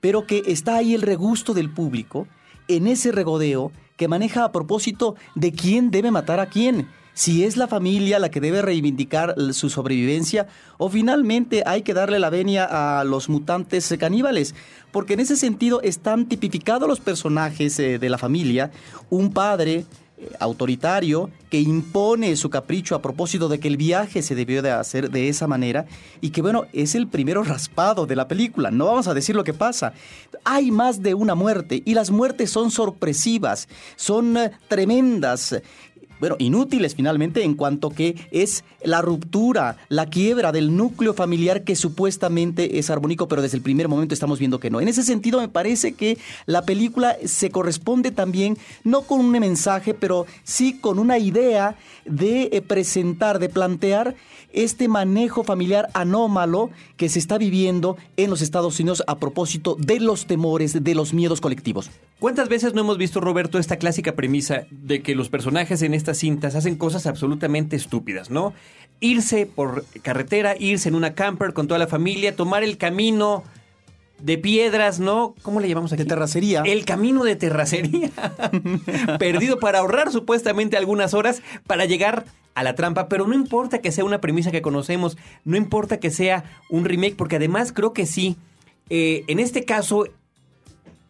pero 0.00 0.26
que 0.26 0.42
está 0.46 0.76
ahí 0.76 0.94
el 0.94 1.02
regusto 1.02 1.54
del 1.54 1.70
público 1.70 2.26
en 2.68 2.86
ese 2.86 3.12
regodeo 3.12 3.72
que 3.96 4.08
maneja 4.08 4.44
a 4.44 4.52
propósito 4.52 5.14
de 5.34 5.52
quién 5.52 5.90
debe 5.90 6.10
matar 6.10 6.40
a 6.40 6.46
quién. 6.46 6.88
Si 7.20 7.44
es 7.44 7.58
la 7.58 7.68
familia 7.68 8.18
la 8.18 8.30
que 8.30 8.40
debe 8.40 8.62
reivindicar 8.62 9.34
su 9.52 9.68
sobrevivencia 9.68 10.46
o 10.78 10.88
finalmente 10.88 11.62
hay 11.66 11.82
que 11.82 11.92
darle 11.92 12.18
la 12.18 12.30
venia 12.30 12.64
a 12.64 13.04
los 13.04 13.28
mutantes 13.28 13.94
caníbales. 14.00 14.54
Porque 14.90 15.12
en 15.12 15.20
ese 15.20 15.36
sentido 15.36 15.82
están 15.82 16.24
tipificados 16.30 16.88
los 16.88 16.98
personajes 16.98 17.78
eh, 17.78 17.98
de 17.98 18.08
la 18.08 18.16
familia. 18.16 18.70
Un 19.10 19.34
padre 19.34 19.84
eh, 20.20 20.32
autoritario 20.38 21.30
que 21.50 21.60
impone 21.60 22.36
su 22.36 22.50
capricho 22.50 22.94
a 22.94 23.02
propósito 23.02 23.48
de 23.48 23.58
que 23.58 23.68
el 23.68 23.76
viaje 23.76 24.22
se 24.22 24.34
debió 24.34 24.60
de 24.60 24.70
hacer 24.70 25.10
de 25.10 25.28
esa 25.28 25.46
manera 25.46 25.86
y 26.20 26.30
que 26.30 26.42
bueno, 26.42 26.66
es 26.72 26.94
el 26.94 27.08
primero 27.08 27.42
raspado 27.42 28.06
de 28.06 28.16
la 28.16 28.28
película, 28.28 28.70
no 28.70 28.86
vamos 28.86 29.08
a 29.08 29.14
decir 29.14 29.34
lo 29.34 29.44
que 29.44 29.54
pasa. 29.54 29.94
Hay 30.44 30.70
más 30.70 31.02
de 31.02 31.14
una 31.14 31.34
muerte 31.34 31.82
y 31.84 31.94
las 31.94 32.10
muertes 32.10 32.50
son 32.50 32.70
sorpresivas, 32.70 33.66
son 33.96 34.36
eh, 34.36 34.52
tremendas. 34.68 35.60
Bueno, 36.20 36.36
inútiles 36.38 36.94
finalmente 36.94 37.42
en 37.42 37.54
cuanto 37.54 37.90
que 37.90 38.14
es 38.30 38.62
la 38.84 39.00
ruptura, 39.00 39.78
la 39.88 40.06
quiebra 40.06 40.52
del 40.52 40.76
núcleo 40.76 41.14
familiar 41.14 41.64
que 41.64 41.76
supuestamente 41.76 42.78
es 42.78 42.90
armónico, 42.90 43.26
pero 43.26 43.40
desde 43.40 43.56
el 43.56 43.62
primer 43.62 43.88
momento 43.88 44.12
estamos 44.12 44.38
viendo 44.38 44.60
que 44.60 44.70
no. 44.70 44.80
En 44.80 44.88
ese 44.88 45.02
sentido 45.02 45.40
me 45.40 45.48
parece 45.48 45.92
que 45.92 46.18
la 46.44 46.62
película 46.62 47.16
se 47.24 47.50
corresponde 47.50 48.10
también 48.10 48.58
no 48.84 49.02
con 49.02 49.20
un 49.20 49.30
mensaje, 49.30 49.94
pero 49.94 50.26
sí 50.44 50.74
con 50.78 50.98
una 50.98 51.18
idea 51.18 51.76
de 52.04 52.50
eh, 52.52 52.60
presentar, 52.60 53.38
de 53.38 53.48
plantear 53.48 54.14
este 54.52 54.88
manejo 54.88 55.44
familiar 55.44 55.88
anómalo 55.94 56.70
que 56.96 57.08
se 57.08 57.18
está 57.18 57.38
viviendo 57.38 57.96
en 58.16 58.30
los 58.30 58.42
Estados 58.42 58.78
Unidos 58.78 59.02
a 59.06 59.18
propósito 59.18 59.76
de 59.78 60.00
los 60.00 60.26
temores, 60.26 60.82
de 60.82 60.94
los 60.94 61.14
miedos 61.14 61.40
colectivos. 61.40 61.90
¿Cuántas 62.20 62.50
veces 62.50 62.74
no 62.74 62.82
hemos 62.82 62.98
visto, 62.98 63.18
Roberto, 63.22 63.58
esta 63.58 63.78
clásica 63.78 64.14
premisa 64.14 64.66
de 64.70 65.00
que 65.02 65.14
los 65.14 65.30
personajes 65.30 65.80
en 65.80 65.94
estas 65.94 66.18
cintas 66.18 66.54
hacen 66.54 66.76
cosas 66.76 67.06
absolutamente 67.06 67.76
estúpidas, 67.76 68.28
¿no? 68.28 68.52
Irse 69.00 69.46
por 69.46 69.86
carretera, 70.02 70.54
irse 70.58 70.90
en 70.90 70.96
una 70.96 71.14
camper 71.14 71.54
con 71.54 71.66
toda 71.66 71.78
la 71.78 71.86
familia, 71.86 72.36
tomar 72.36 72.62
el 72.62 72.76
camino 72.76 73.42
de 74.18 74.36
piedras, 74.36 75.00
¿no? 75.00 75.34
¿Cómo 75.40 75.60
le 75.60 75.68
llamamos 75.70 75.94
aquí? 75.94 76.02
De 76.02 76.08
terracería. 76.10 76.62
El 76.66 76.84
camino 76.84 77.24
de 77.24 77.36
terracería. 77.36 78.10
Perdido 79.18 79.58
para 79.58 79.78
ahorrar 79.78 80.12
supuestamente 80.12 80.76
algunas 80.76 81.14
horas 81.14 81.40
para 81.66 81.86
llegar 81.86 82.26
a 82.54 82.62
la 82.62 82.74
trampa, 82.74 83.08
pero 83.08 83.26
no 83.26 83.34
importa 83.34 83.78
que 83.78 83.92
sea 83.92 84.04
una 84.04 84.20
premisa 84.20 84.50
que 84.50 84.60
conocemos, 84.60 85.16
no 85.46 85.56
importa 85.56 85.98
que 86.00 86.10
sea 86.10 86.44
un 86.68 86.84
remake, 86.84 87.16
porque 87.16 87.36
además 87.36 87.72
creo 87.72 87.94
que 87.94 88.04
sí. 88.04 88.36
eh, 88.90 89.24
en 89.26 89.38
este 89.38 89.64
caso, 89.64 90.04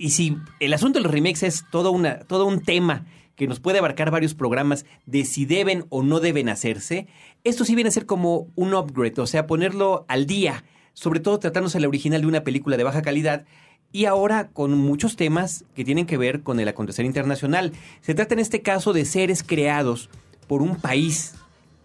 y 0.00 0.10
si 0.10 0.38
el 0.60 0.72
asunto 0.72 0.98
de 0.98 1.02
los 1.02 1.12
remakes 1.12 1.42
es 1.42 1.66
todo, 1.70 1.92
una, 1.92 2.20
todo 2.20 2.46
un 2.46 2.62
tema 2.62 3.04
que 3.36 3.46
nos 3.46 3.60
puede 3.60 3.80
abarcar 3.80 4.10
varios 4.10 4.34
programas 4.34 4.86
de 5.04 5.26
si 5.26 5.44
deben 5.44 5.84
o 5.90 6.02
no 6.02 6.20
deben 6.20 6.48
hacerse, 6.48 7.06
esto 7.44 7.66
sí 7.66 7.74
viene 7.74 7.88
a 7.88 7.92
ser 7.92 8.06
como 8.06 8.46
un 8.56 8.72
upgrade, 8.72 9.20
o 9.20 9.26
sea, 9.26 9.46
ponerlo 9.46 10.06
al 10.08 10.24
día, 10.24 10.64
sobre 10.94 11.20
todo 11.20 11.38
tratándose 11.38 11.76
de 11.76 11.82
la 11.82 11.88
original 11.88 12.22
de 12.22 12.28
una 12.28 12.44
película 12.44 12.78
de 12.78 12.84
baja 12.84 13.02
calidad 13.02 13.44
y 13.92 14.06
ahora 14.06 14.48
con 14.48 14.72
muchos 14.78 15.16
temas 15.16 15.66
que 15.74 15.84
tienen 15.84 16.06
que 16.06 16.16
ver 16.16 16.42
con 16.42 16.60
el 16.60 16.68
acontecer 16.68 17.04
internacional. 17.04 17.72
Se 18.00 18.14
trata 18.14 18.32
en 18.32 18.40
este 18.40 18.62
caso 18.62 18.94
de 18.94 19.04
seres 19.04 19.42
creados 19.42 20.08
por 20.46 20.62
un 20.62 20.76
país, 20.76 21.34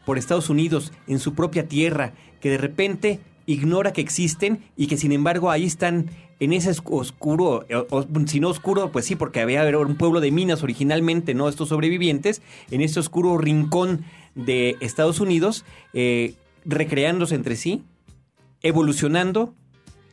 por 0.06 0.18
Estados 0.18 0.50
Unidos, 0.50 0.94
en 1.06 1.20
su 1.20 1.34
propia 1.34 1.68
tierra, 1.68 2.14
que 2.40 2.50
de 2.50 2.60
repente 2.60 3.20
ignora 3.46 3.94
que 3.94 4.02
existen 4.02 4.60
y 4.75 4.88
que 4.88 4.98
sin 4.98 5.12
embargo 5.12 5.52
ahí 5.52 5.66
están 5.66 6.10
en 6.40 6.52
ese 6.54 6.70
os- 6.72 6.82
oscuro, 6.86 7.66
o- 7.90 8.06
si 8.25 8.40
no 8.40 8.50
oscuro, 8.50 8.92
pues 8.92 9.06
sí, 9.06 9.16
porque 9.16 9.40
había 9.40 9.64
un 9.78 9.96
pueblo 9.96 10.20
de 10.20 10.32
minas 10.32 10.64
originalmente, 10.64 11.34
¿no? 11.34 11.48
Estos 11.48 11.70
sobrevivientes, 11.70 12.42
en 12.72 12.82
ese 12.82 13.00
oscuro 13.00 13.38
rincón 13.38 14.04
de 14.36 14.75
Estados 14.82 15.20
Unidos, 15.22 15.64
eh, 15.94 16.34
recreándose 16.66 17.36
entre 17.36 17.56
sí, 17.56 17.84
evolucionando 18.62 19.54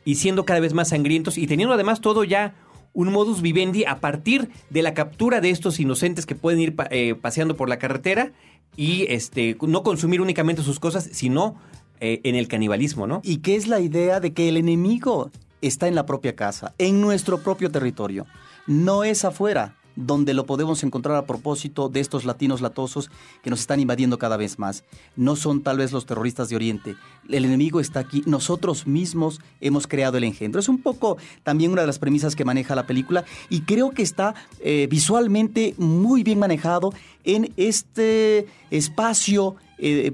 y 0.05 0.15
siendo 0.15 0.45
cada 0.45 0.59
vez 0.59 0.73
más 0.73 0.89
sangrientos 0.89 1.37
y 1.37 1.47
teniendo 1.47 1.73
además 1.73 2.01
todo 2.01 2.23
ya 2.23 2.55
un 2.93 3.11
modus 3.11 3.41
vivendi 3.41 3.85
a 3.85 3.99
partir 3.99 4.49
de 4.69 4.83
la 4.83 4.93
captura 4.93 5.41
de 5.41 5.49
estos 5.49 5.79
inocentes 5.79 6.25
que 6.25 6.35
pueden 6.35 6.59
ir 6.59 6.75
eh, 6.91 7.15
paseando 7.15 7.55
por 7.55 7.67
la 7.67 7.79
carretera 7.79 8.31
y 8.77 9.05
este 9.09 9.57
no 9.67 9.81
consumir 9.83 10.21
únicamente 10.21 10.61
sus 10.61 10.79
cosas, 10.79 11.09
sino 11.11 11.55
eh, 11.99 12.21
en 12.23 12.35
el 12.35 12.47
canibalismo, 12.47 13.07
¿no? 13.07 13.21
¿Y 13.23 13.37
qué 13.37 13.55
es 13.55 13.67
la 13.67 13.79
idea 13.79 14.19
de 14.19 14.33
que 14.33 14.49
el 14.49 14.57
enemigo 14.57 15.31
está 15.61 15.87
en 15.87 15.95
la 15.95 16.05
propia 16.05 16.35
casa, 16.35 16.73
en 16.77 17.01
nuestro 17.01 17.39
propio 17.39 17.71
territorio? 17.71 18.25
No 18.67 19.03
es 19.03 19.25
afuera, 19.25 19.75
donde 19.95 20.33
lo 20.33 20.45
podemos 20.45 20.83
encontrar 20.83 21.15
a 21.17 21.25
propósito 21.25 21.89
de 21.89 21.99
estos 21.99 22.25
latinos 22.25 22.61
latosos 22.61 23.11
que 23.43 23.49
nos 23.49 23.61
están 23.61 23.79
invadiendo 23.79 24.17
cada 24.17 24.37
vez 24.37 24.59
más. 24.59 24.83
No 25.15 25.35
son 25.35 25.61
tal 25.61 25.77
vez 25.77 25.91
los 25.91 26.05
terroristas 26.05 26.49
de 26.49 26.55
Oriente. 26.55 26.95
El 27.29 27.45
enemigo 27.45 27.79
está 27.79 27.99
aquí. 27.99 28.23
Nosotros 28.25 28.87
mismos 28.87 29.39
hemos 29.61 29.87
creado 29.87 30.17
el 30.17 30.23
engendro. 30.23 30.59
Es 30.59 30.69
un 30.69 30.81
poco 30.81 31.17
también 31.43 31.71
una 31.71 31.81
de 31.81 31.87
las 31.87 31.99
premisas 31.99 32.35
que 32.35 32.45
maneja 32.45 32.75
la 32.75 32.87
película 32.87 33.23
y 33.49 33.61
creo 33.61 33.91
que 33.91 34.01
está 34.01 34.33
eh, 34.59 34.87
visualmente 34.89 35.75
muy 35.77 36.23
bien 36.23 36.39
manejado 36.39 36.93
en 37.23 37.53
este 37.57 38.47
espacio 38.71 39.55
eh, 39.77 40.11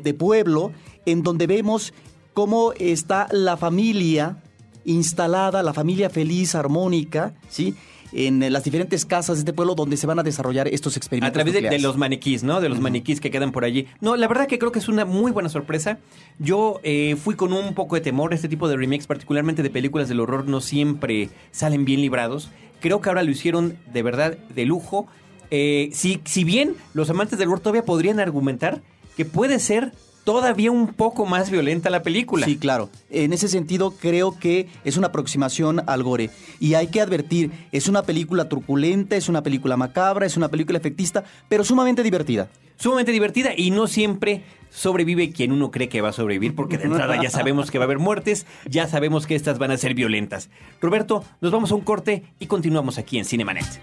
de 0.00 0.14
pueblo 0.14 0.72
en 1.10 1.22
donde 1.22 1.46
vemos 1.46 1.92
cómo 2.34 2.72
está 2.78 3.28
la 3.32 3.56
familia 3.56 4.38
instalada, 4.84 5.62
la 5.62 5.74
familia 5.74 6.08
feliz, 6.10 6.54
armónica, 6.54 7.34
¿sí? 7.48 7.74
En 8.12 8.40
las 8.52 8.64
diferentes 8.64 9.04
casas 9.04 9.36
de 9.36 9.40
este 9.40 9.52
pueblo 9.52 9.74
donde 9.74 9.98
se 9.98 10.06
van 10.06 10.18
a 10.18 10.22
desarrollar 10.22 10.66
estos 10.68 10.96
A 10.96 10.98
experimentos. 10.98 11.34
través 11.34 11.52
de, 11.52 11.78
los 11.78 11.98
maniquís, 11.98 12.42
¿no? 12.42 12.60
De 12.60 12.70
los 12.70 12.80
maniquís 12.80 13.20
que 13.20 13.30
quedan 13.30 13.52
por 13.52 13.64
allí. 13.64 13.86
No, 14.00 14.16
la 14.16 14.26
verdad 14.28 14.46
que 14.46 14.58
creo 14.58 14.72
que 14.72 14.78
es 14.78 14.88
una 14.88 15.04
muy 15.04 15.30
buena 15.30 15.50
sorpresa. 15.50 15.98
Yo 16.38 16.80
eh, 16.84 17.16
fui 17.22 17.34
con 17.34 17.52
un 17.52 17.74
poco 17.74 17.96
de 17.96 18.00
temor. 18.00 18.32
Este 18.32 18.48
tipo 18.48 18.66
de 18.66 18.76
remakes, 18.76 19.06
particularmente 19.06 19.62
de 19.62 19.68
películas 19.68 20.08
del 20.08 20.20
horror, 20.20 20.48
no 20.48 20.62
siempre 20.62 21.28
salen 21.50 21.84
bien 21.84 22.00
librados. 22.00 22.48
Creo 22.80 23.02
que 23.02 23.10
ahora 23.10 23.22
lo 23.24 23.30
hicieron 23.30 23.76
de 23.92 24.02
verdad 24.02 24.38
de 24.38 24.64
lujo. 24.64 25.06
Eh, 25.50 25.90
si, 25.92 26.22
si 26.24 26.44
bien 26.44 26.76
los 26.94 27.10
amantes 27.10 27.38
del 27.38 27.48
horror 27.48 27.60
todavía 27.60 27.84
podrían 27.84 28.20
argumentar 28.20 28.80
que 29.18 29.26
puede 29.26 29.58
ser 29.58 29.92
todavía 30.28 30.70
un 30.70 30.88
poco 30.88 31.24
más 31.24 31.50
violenta 31.50 31.88
la 31.88 32.02
película. 32.02 32.44
Sí, 32.44 32.58
claro. 32.58 32.90
En 33.08 33.32
ese 33.32 33.48
sentido, 33.48 33.92
creo 33.92 34.38
que 34.38 34.68
es 34.84 34.98
una 34.98 35.06
aproximación 35.06 35.82
al 35.86 36.02
gore. 36.02 36.28
Y 36.60 36.74
hay 36.74 36.88
que 36.88 37.00
advertir, 37.00 37.50
es 37.72 37.88
una 37.88 38.02
película 38.02 38.46
truculenta, 38.46 39.16
es 39.16 39.30
una 39.30 39.42
película 39.42 39.78
macabra, 39.78 40.26
es 40.26 40.36
una 40.36 40.50
película 40.50 40.76
efectista, 40.76 41.24
pero 41.48 41.64
sumamente 41.64 42.02
divertida. 42.02 42.50
sumamente 42.78 43.12
divertida 43.12 43.52
y 43.56 43.70
no 43.70 43.86
siempre 43.86 44.42
sobrevive 44.70 45.32
quien 45.32 45.52
uno 45.52 45.70
cree 45.70 45.88
que 45.88 46.00
va 46.00 46.10
a 46.10 46.12
sobrevivir, 46.12 46.54
porque 46.54 46.78
de 46.78 46.84
entrada 46.84 47.20
ya 47.22 47.30
sabemos 47.30 47.70
que 47.70 47.78
va 47.78 47.84
a 47.84 47.86
haber 47.86 47.98
muertes, 47.98 48.46
ya 48.66 48.86
sabemos 48.86 49.26
que 49.26 49.34
estas 49.34 49.58
van 49.58 49.70
a 49.70 49.76
ser 49.76 49.94
violentas. 49.94 50.50
Roberto, 50.80 51.24
nos 51.40 51.52
vamos 51.52 51.72
a 51.72 51.74
un 51.74 51.80
corte 51.80 52.24
y 52.38 52.46
continuamos 52.46 52.98
aquí 52.98 53.18
en 53.18 53.24
Cinemanet. 53.24 53.80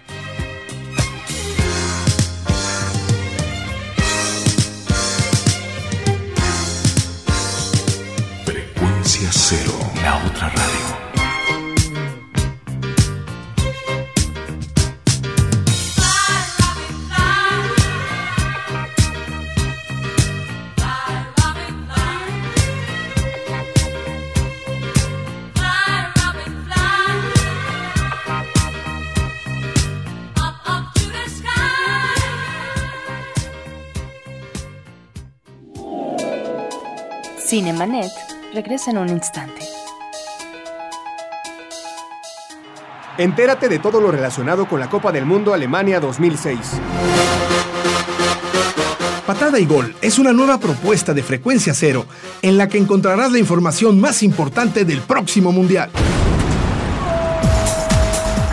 Cero, 9.48 9.70
la 10.02 10.16
otra 10.26 10.48
radio. 10.48 10.96
Cinemanet 37.48 38.35
regresa 38.56 38.90
en 38.90 38.96
un 38.96 39.10
instante. 39.10 39.60
Entérate 43.18 43.68
de 43.68 43.78
todo 43.78 44.00
lo 44.00 44.10
relacionado 44.10 44.66
con 44.66 44.80
la 44.80 44.88
Copa 44.88 45.12
del 45.12 45.26
Mundo 45.26 45.52
Alemania 45.52 46.00
2006. 46.00 46.58
Patada 49.26 49.60
y 49.60 49.66
Gol 49.66 49.94
es 50.00 50.18
una 50.18 50.32
nueva 50.32 50.58
propuesta 50.58 51.12
de 51.12 51.22
frecuencia 51.22 51.74
cero 51.74 52.06
en 52.40 52.56
la 52.56 52.66
que 52.68 52.78
encontrarás 52.78 53.30
la 53.30 53.38
información 53.38 54.00
más 54.00 54.22
importante 54.22 54.86
del 54.86 55.02
próximo 55.02 55.52
Mundial. 55.52 55.90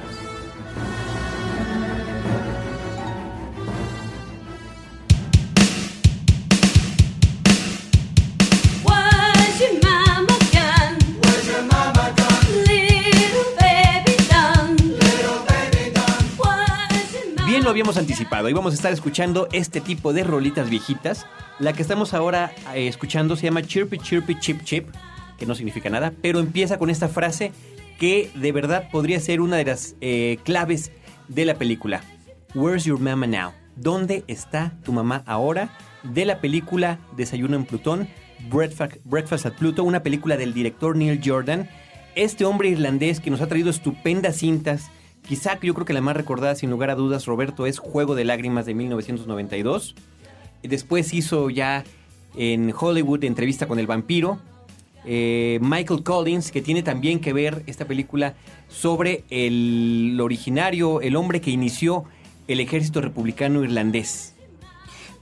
Bien 17.45 17.63
lo 17.63 17.71
habíamos 17.71 17.97
anticipado, 17.97 18.47
íbamos 18.47 18.73
a 18.73 18.75
estar 18.75 18.93
escuchando 18.93 19.47
este 19.51 19.81
tipo 19.81 20.13
de 20.13 20.23
rolitas 20.23 20.69
viejitas. 20.69 21.25
La 21.59 21.73
que 21.73 21.81
estamos 21.81 22.13
ahora 22.13 22.51
eh, 22.75 22.87
escuchando 22.87 23.35
se 23.35 23.43
llama 23.43 23.63
Chirpy 23.63 23.97
Chirpy 23.97 24.39
Chip 24.39 24.63
Chip, 24.63 24.89
que 25.37 25.45
no 25.45 25.55
significa 25.55 25.89
nada, 25.89 26.13
pero 26.21 26.39
empieza 26.39 26.77
con 26.77 26.89
esta 26.89 27.07
frase 27.07 27.51
que 27.99 28.31
de 28.33 28.51
verdad 28.51 28.89
podría 28.89 29.19
ser 29.19 29.41
una 29.41 29.57
de 29.57 29.65
las 29.65 29.95
eh, 30.01 30.39
claves 30.43 30.91
de 31.27 31.45
la 31.45 31.55
película. 31.55 32.01
Where's 32.55 32.85
your 32.85 32.99
mama 32.99 33.27
now? 33.27 33.51
¿Dónde 33.75 34.23
está 34.27 34.73
tu 34.83 34.93
mamá 34.93 35.23
ahora? 35.25 35.77
De 36.03 36.25
la 36.25 36.39
película 36.39 36.99
Desayuno 37.15 37.55
en 37.55 37.65
Plutón, 37.65 38.07
Breakfast, 38.49 39.45
at 39.45 39.53
Pluto, 39.53 39.83
una 39.83 40.01
película 40.01 40.37
del 40.37 40.53
director 40.53 40.95
Neil 40.95 41.21
Jordan. 41.23 41.69
Este 42.15 42.45
hombre 42.45 42.69
irlandés 42.69 43.19
que 43.19 43.29
nos 43.29 43.41
ha 43.41 43.47
traído 43.47 43.69
estupendas 43.69 44.37
cintas. 44.37 44.89
Quizá 45.27 45.59
yo 45.61 45.73
creo 45.73 45.85
que 45.85 45.93
la 45.93 46.01
más 46.01 46.15
recordada, 46.15 46.55
sin 46.55 46.69
lugar 46.69 46.89
a 46.89 46.95
dudas, 46.95 47.25
Roberto, 47.25 47.65
es 47.65 47.79
Juego 47.79 48.15
de 48.15 48.25
Lágrimas 48.25 48.65
de 48.65 48.73
1992. 48.73 49.95
Después 50.63 51.13
hizo 51.13 51.49
ya 51.49 51.83
en 52.35 52.73
Hollywood 52.77 53.23
Entrevista 53.25 53.67
con 53.67 53.77
el 53.77 53.87
Vampiro. 53.87 54.39
Eh, 55.05 55.59
Michael 55.61 56.03
Collins, 56.03 56.51
que 56.51 56.61
tiene 56.61 56.83
también 56.83 57.19
que 57.19 57.33
ver 57.33 57.63
esta 57.67 57.85
película 57.85 58.35
sobre 58.67 59.23
el 59.29 60.19
originario, 60.21 61.01
el 61.01 61.15
hombre 61.15 61.41
que 61.41 61.51
inició 61.51 62.05
el 62.47 62.59
ejército 62.59 63.01
republicano 63.01 63.63
irlandés. 63.63 64.35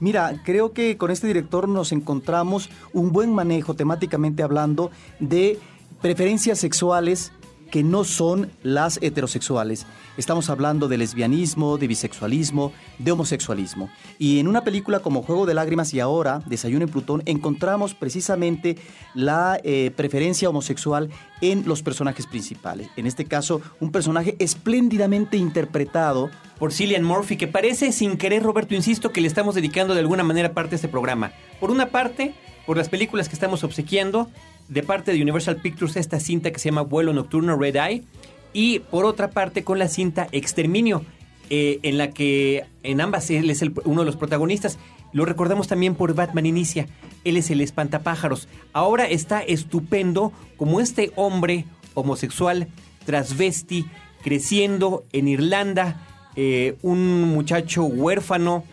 Mira, 0.00 0.40
creo 0.44 0.72
que 0.72 0.96
con 0.96 1.10
este 1.10 1.26
director 1.26 1.68
nos 1.68 1.92
encontramos 1.92 2.70
un 2.92 3.12
buen 3.12 3.32
manejo 3.34 3.74
temáticamente 3.74 4.42
hablando 4.42 4.90
de 5.18 5.58
preferencias 6.00 6.58
sexuales 6.58 7.32
que 7.70 7.82
no 7.82 8.04
son 8.04 8.50
las 8.62 8.98
heterosexuales. 9.02 9.86
Estamos 10.16 10.50
hablando 10.50 10.88
de 10.88 10.98
lesbianismo, 10.98 11.78
de 11.78 11.86
bisexualismo, 11.86 12.72
de 12.98 13.12
homosexualismo. 13.12 13.88
Y 14.18 14.40
en 14.40 14.48
una 14.48 14.64
película 14.64 15.00
como 15.00 15.22
Juego 15.22 15.46
de 15.46 15.54
Lágrimas 15.54 15.94
y 15.94 16.00
ahora, 16.00 16.42
Desayuno 16.46 16.84
en 16.84 16.90
Plutón, 16.90 17.22
encontramos 17.26 17.94
precisamente 17.94 18.76
la 19.14 19.60
eh, 19.62 19.92
preferencia 19.94 20.48
homosexual 20.48 21.10
en 21.40 21.64
los 21.66 21.82
personajes 21.82 22.26
principales. 22.26 22.88
En 22.96 23.06
este 23.06 23.26
caso, 23.26 23.60
un 23.80 23.92
personaje 23.92 24.34
espléndidamente 24.38 25.36
interpretado 25.36 26.30
por 26.58 26.72
Cillian 26.72 27.04
Murphy, 27.04 27.36
que 27.36 27.46
parece 27.46 27.92
sin 27.92 28.16
querer, 28.16 28.42
Roberto, 28.42 28.74
insisto, 28.74 29.12
que 29.12 29.20
le 29.20 29.28
estamos 29.28 29.54
dedicando 29.54 29.94
de 29.94 30.00
alguna 30.00 30.24
manera 30.24 30.52
parte 30.52 30.70
de 30.70 30.76
este 30.76 30.88
programa. 30.88 31.32
Por 31.60 31.70
una 31.70 31.90
parte, 31.90 32.34
por 32.66 32.76
las 32.76 32.88
películas 32.88 33.28
que 33.28 33.34
estamos 33.34 33.62
obsequiando, 33.62 34.28
de 34.68 34.82
parte 34.82 35.12
de 35.12 35.22
Universal 35.22 35.56
Pictures 35.56 35.96
esta 35.96 36.20
cinta 36.20 36.50
que 36.50 36.58
se 36.58 36.68
llama 36.68 36.82
Vuelo 36.82 37.12
Nocturno 37.12 37.56
Red 37.56 37.76
Eye, 37.76 38.04
y 38.52 38.80
por 38.80 39.04
otra 39.04 39.30
parte 39.30 39.64
con 39.64 39.78
la 39.78 39.88
cinta 39.88 40.28
Exterminio, 40.32 41.04
eh, 41.50 41.80
en 41.82 41.98
la 41.98 42.10
que 42.10 42.64
en 42.82 43.00
ambas 43.00 43.30
él 43.30 43.50
es 43.50 43.62
uno 43.84 44.02
de 44.02 44.06
los 44.06 44.16
protagonistas. 44.16 44.78
Lo 45.12 45.24
recordamos 45.24 45.68
también 45.68 45.94
por 45.94 46.14
Batman 46.14 46.46
Inicia, 46.46 46.86
él 47.24 47.36
es 47.36 47.50
el 47.50 47.60
espantapájaros. 47.60 48.48
Ahora 48.72 49.06
está 49.06 49.40
estupendo 49.40 50.32
como 50.56 50.80
este 50.80 51.12
hombre 51.16 51.64
homosexual, 51.94 52.68
transvesti, 53.06 53.86
creciendo 54.22 55.04
en 55.12 55.28
Irlanda, 55.28 56.06
eh, 56.36 56.76
un 56.82 57.22
muchacho 57.22 57.84
huérfano 57.84 58.64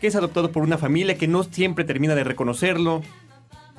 que 0.00 0.06
es 0.06 0.14
adoptado 0.14 0.52
por 0.52 0.62
una 0.62 0.78
familia 0.78 1.18
que 1.18 1.28
no 1.28 1.42
siempre 1.42 1.84
termina 1.84 2.14
de 2.14 2.24
reconocerlo, 2.24 3.02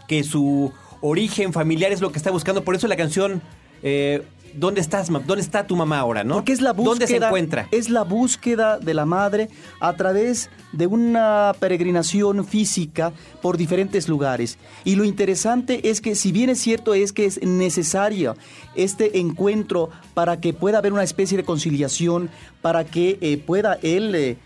que 0.07 0.23
su 0.23 0.71
origen 1.02 1.54
familiar 1.54 1.92
es 1.92 2.02
lo 2.02 2.12
que 2.12 2.18
está 2.18 2.32
buscando. 2.32 2.64
Por 2.64 2.76
eso 2.76 2.88
la 2.88 2.96
canción 2.96 3.42
eh, 3.84 4.24
¿Dónde 4.54 4.82
estás, 4.82 5.10
¿Dónde 5.10 5.40
está 5.40 5.66
tu 5.66 5.76
mamá 5.76 6.00
ahora, 6.00 6.24
no? 6.24 6.36
Porque 6.36 6.52
es 6.52 6.62
la 6.62 6.74
búsqueda. 6.74 6.90
¿Dónde 6.90 7.08
se 7.08 7.16
encuentra? 7.18 7.68
Es 7.72 7.90
la 7.90 8.04
búsqueda 8.04 8.78
de 8.80 8.94
la 8.94 9.06
madre 9.06 9.50
a 9.80 9.94
través 9.94 10.50
de 10.74 10.88
una 10.88 11.54
peregrinación 11.60 12.46
física 12.46 13.14
por 13.42 13.58
diferentes 13.58 14.10
lugares. 14.10 14.58
Y 14.84 14.96
lo 14.96 15.06
interesante 15.06 15.90
es 15.90 16.02
que, 16.02 16.16
si 16.16 16.32
bien 16.32 16.50
es 16.50 16.60
cierto, 16.60 16.94
es 16.94 17.14
que 17.14 17.26
es 17.26 17.42
necesario 17.42 18.36
este 18.76 19.20
encuentro 19.20 19.90
para 20.14 20.40
que 20.42 20.54
pueda 20.54 20.80
haber 20.80 20.94
una 20.94 21.04
especie 21.04 21.38
de 21.38 21.44
conciliación, 21.44 22.30
para 22.62 22.84
que 22.84 23.18
eh, 23.22 23.38
pueda 23.38 23.80
él 23.82 24.14
eh, 24.16 24.38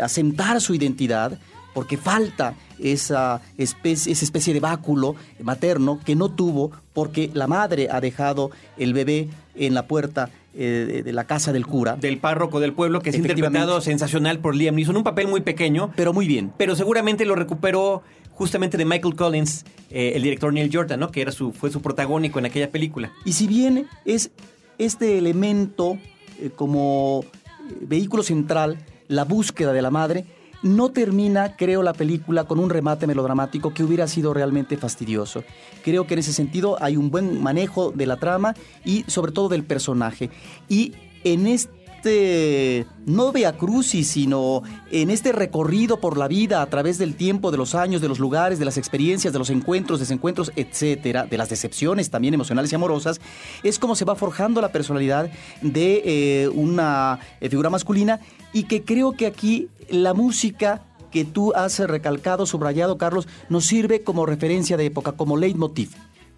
asentar 0.00 0.60
su 0.60 0.74
identidad, 0.74 1.38
porque 1.74 1.96
falta 1.96 2.54
esa 2.78 3.40
especie, 3.58 4.12
esa 4.12 4.24
especie 4.24 4.52
de 4.54 4.60
báculo 4.60 5.14
materno 5.42 6.00
que 6.04 6.14
no 6.16 6.30
tuvo 6.30 6.72
porque 6.92 7.30
la 7.32 7.46
madre 7.46 7.88
ha 7.90 8.00
dejado 8.00 8.50
el 8.76 8.92
bebé 8.92 9.28
en 9.54 9.74
la 9.74 9.86
puerta 9.86 10.30
eh, 10.54 11.02
de, 11.04 11.12
la 11.12 11.24
casa 11.24 11.52
del 11.52 11.66
cura. 11.66 11.96
Del 11.96 12.18
párroco 12.18 12.60
del 12.60 12.72
pueblo, 12.72 13.00
que 13.00 13.10
es 13.10 13.16
interpretado 13.16 13.80
sensacional 13.80 14.38
por 14.38 14.54
Liam 14.54 14.74
Neeson. 14.74 14.96
Un 14.96 15.04
papel 15.04 15.28
muy 15.28 15.40
pequeño, 15.40 15.92
Pero 15.96 16.12
muy 16.12 16.26
bien. 16.26 16.52
pero 16.58 16.76
seguramente 16.76 17.24
lo 17.24 17.34
recuperó 17.34 18.02
justamente 18.34 18.76
de 18.76 18.84
Michael 18.84 19.14
Collins, 19.14 19.64
eh, 19.90 20.12
el 20.14 20.22
director 20.22 20.52
Neil 20.52 20.70
Jordan, 20.72 21.00
¿no? 21.00 21.10
Que 21.10 21.22
era 21.22 21.32
su, 21.32 21.52
fue 21.52 21.70
su 21.70 21.80
protagónico 21.80 22.38
en 22.38 22.46
aquella 22.46 22.70
película. 22.70 23.12
Y 23.24 23.34
si 23.34 23.46
bien 23.46 23.86
es 24.04 24.30
este 24.78 25.18
elemento 25.18 25.98
eh, 26.40 26.50
como 26.54 27.24
eh, 27.24 27.74
vehículo 27.82 28.22
central, 28.22 28.78
la 29.08 29.24
búsqueda 29.24 29.72
de 29.72 29.82
la 29.82 29.90
madre, 29.90 30.24
no 30.62 30.90
termina, 30.90 31.56
creo, 31.56 31.82
la 31.82 31.92
película 31.92 32.44
con 32.44 32.58
un 32.58 32.70
remate 32.70 33.06
melodramático 33.06 33.74
que 33.74 33.82
hubiera 33.82 34.06
sido 34.06 34.32
realmente 34.32 34.76
fastidioso. 34.76 35.44
Creo 35.84 36.06
que 36.06 36.14
en 36.14 36.20
ese 36.20 36.32
sentido 36.32 36.76
hay 36.80 36.96
un 36.96 37.10
buen 37.10 37.42
manejo 37.42 37.90
de 37.90 38.06
la 38.06 38.16
trama 38.16 38.54
y 38.84 39.04
sobre 39.08 39.32
todo 39.32 39.48
del 39.48 39.64
personaje. 39.64 40.30
Y 40.68 40.94
en 41.24 41.46
este, 41.46 41.81
no 42.04 43.32
Via 43.32 43.56
Crucis, 43.56 44.08
sino 44.08 44.62
en 44.90 45.10
este 45.10 45.32
recorrido 45.32 46.00
por 46.00 46.18
la 46.18 46.28
vida 46.28 46.62
a 46.62 46.66
través 46.66 46.98
del 46.98 47.14
tiempo, 47.14 47.50
de 47.50 47.58
los 47.58 47.74
años, 47.74 48.00
de 48.00 48.08
los 48.08 48.18
lugares, 48.18 48.58
de 48.58 48.64
las 48.64 48.78
experiencias, 48.78 49.32
de 49.32 49.38
los 49.38 49.50
encuentros, 49.50 50.00
desencuentros, 50.00 50.52
etcétera, 50.56 51.26
de 51.26 51.38
las 51.38 51.48
decepciones 51.48 52.10
también 52.10 52.34
emocionales 52.34 52.72
y 52.72 52.74
amorosas, 52.74 53.20
es 53.62 53.78
como 53.78 53.94
se 53.94 54.04
va 54.04 54.16
forjando 54.16 54.60
la 54.60 54.72
personalidad 54.72 55.30
de 55.60 56.02
eh, 56.04 56.48
una 56.48 57.18
eh, 57.40 57.48
figura 57.48 57.70
masculina 57.70 58.20
y 58.52 58.64
que 58.64 58.82
creo 58.82 59.12
que 59.12 59.26
aquí 59.26 59.68
la 59.88 60.14
música 60.14 60.82
que 61.10 61.24
tú 61.24 61.52
has 61.54 61.78
recalcado, 61.78 62.46
subrayado, 62.46 62.98
Carlos, 62.98 63.28
nos 63.48 63.66
sirve 63.66 64.02
como 64.02 64.26
referencia 64.26 64.76
de 64.76 64.86
época, 64.86 65.12
como 65.12 65.36
leitmotiv. 65.36 65.90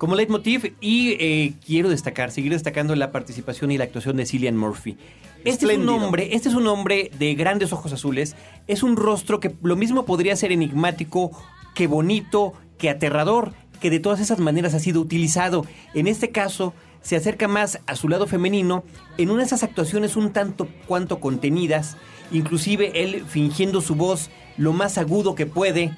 Como 0.05 0.17
leitmotiv, 0.17 0.75
y 0.83 1.17
eh, 1.19 1.55
quiero 1.65 1.89
destacar, 1.89 2.31
seguir 2.31 2.53
destacando 2.53 2.95
la 2.95 3.11
participación 3.11 3.71
y 3.71 3.79
la 3.79 3.85
actuación 3.85 4.19
de 4.19 4.27
Cillian 4.27 4.55
Murphy. 4.55 4.99
Este 5.47 5.65
es 5.65 5.79
un 5.79 5.89
hombre, 5.89 6.35
este 6.35 6.51
es 6.51 6.55
un 6.55 6.67
hombre 6.67 7.11
de 7.19 7.35
grandes 7.35 7.73
ojos 7.73 7.91
azules, 7.91 8.37
es 8.67 8.83
un 8.83 8.97
rostro 8.97 9.41
que 9.41 9.55
lo 9.63 9.77
mismo 9.77 10.05
podría 10.05 10.37
ser 10.37 10.53
enigmático, 10.53 11.31
que 11.75 11.87
bonito, 11.87 12.53
que 12.77 12.91
aterrador, 12.91 13.55
que 13.81 13.89
de 13.89 13.99
todas 13.99 14.21
esas 14.21 14.41
maneras 14.41 14.75
ha 14.75 14.79
sido 14.79 15.01
utilizado. 15.01 15.65
En 15.95 16.07
este 16.07 16.29
caso, 16.29 16.75
se 17.01 17.17
acerca 17.17 17.49
más 17.49 17.81
a 17.87 17.97
su 17.97 18.11
lado 18.11 18.27
femenino 18.27 18.85
en 19.17 19.31
una 19.31 19.39
de 19.39 19.47
esas 19.47 19.63
actuaciones 19.63 20.17
un 20.17 20.35
tanto 20.35 20.69
cuanto 20.87 21.19
contenidas, 21.19 21.97
inclusive 22.31 23.03
él 23.03 23.25
fingiendo 23.27 23.81
su 23.81 23.95
voz 23.95 24.29
lo 24.59 24.75
más 24.75 24.99
agudo 24.99 25.35
que 25.35 25.47
puede, 25.47 25.97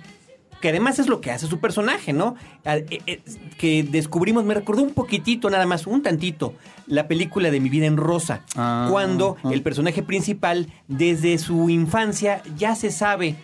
que 0.60 0.68
además 0.70 0.98
es 0.98 1.08
lo 1.08 1.20
que 1.20 1.30
hace 1.30 1.46
su 1.46 1.58
personaje, 1.60 2.12
¿no? 2.12 2.36
Eh, 2.64 3.00
eh, 3.06 3.20
Que 3.58 3.82
descubrimos, 3.82 4.44
me 4.44 4.54
recordó 4.54 4.82
un 4.82 4.92
poquitito 4.92 5.50
nada 5.50 5.66
más, 5.66 5.86
un 5.86 6.02
tantito, 6.02 6.54
la 6.86 7.08
película 7.08 7.50
de 7.50 7.60
Mi 7.60 7.68
vida 7.68 7.86
en 7.86 7.96
rosa, 7.96 8.42
Ah, 8.56 8.88
cuando 8.90 9.36
ah. 9.42 9.50
el 9.52 9.62
personaje 9.62 10.02
principal 10.02 10.68
desde 10.88 11.38
su 11.38 11.68
infancia 11.70 12.42
ya 12.56 12.74
se 12.74 12.90
sabe, 12.90 13.36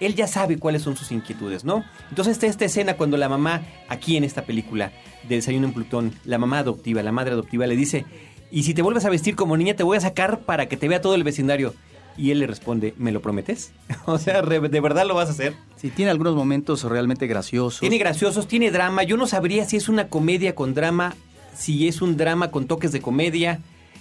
él 0.00 0.14
ya 0.14 0.26
sabe 0.26 0.58
cuáles 0.58 0.82
son 0.82 0.96
sus 0.96 1.10
inquietudes, 1.10 1.64
¿no? 1.64 1.84
Entonces 2.10 2.32
está 2.32 2.46
esta 2.46 2.64
escena 2.64 2.94
cuando 2.96 3.16
la 3.16 3.28
mamá, 3.28 3.62
aquí 3.88 4.16
en 4.16 4.24
esta 4.24 4.42
película 4.42 4.92
de 5.28 5.36
Desayuno 5.36 5.66
en 5.66 5.72
Plutón, 5.72 6.14
la 6.24 6.38
mamá 6.38 6.60
adoptiva, 6.60 7.02
la 7.02 7.12
madre 7.12 7.32
adoptiva 7.32 7.66
le 7.66 7.76
dice, 7.76 8.04
y 8.50 8.62
si 8.62 8.74
te 8.74 8.82
vuelves 8.82 9.04
a 9.04 9.10
vestir 9.10 9.36
como 9.36 9.56
niña 9.56 9.74
te 9.74 9.82
voy 9.82 9.96
a 9.96 10.00
sacar 10.00 10.40
para 10.40 10.66
que 10.66 10.76
te 10.76 10.88
vea 10.88 11.00
todo 11.00 11.14
el 11.14 11.24
vecindario. 11.24 11.74
Y 12.18 12.32
él 12.32 12.40
le 12.40 12.48
responde, 12.48 12.94
¿me 12.98 13.12
lo 13.12 13.22
prometes? 13.22 13.72
o 14.06 14.18
sea, 14.18 14.42
¿de 14.42 14.80
verdad 14.80 15.06
lo 15.06 15.14
vas 15.14 15.28
a 15.28 15.32
hacer? 15.32 15.54
Sí, 15.76 15.90
tiene 15.90 16.10
algunos 16.10 16.34
momentos 16.34 16.82
realmente 16.82 17.26
graciosos. 17.28 17.80
Tiene 17.80 17.96
graciosos, 17.96 18.48
tiene 18.48 18.70
drama. 18.72 19.04
Yo 19.04 19.16
no 19.16 19.26
sabría 19.26 19.64
si 19.64 19.76
es 19.76 19.88
una 19.88 20.08
comedia 20.08 20.56
con 20.56 20.74
drama, 20.74 21.14
si 21.56 21.86
es 21.86 22.02
un 22.02 22.16
drama 22.16 22.50
con 22.50 22.66
toques 22.66 22.90
de 22.90 23.00
comedia, 23.00 23.60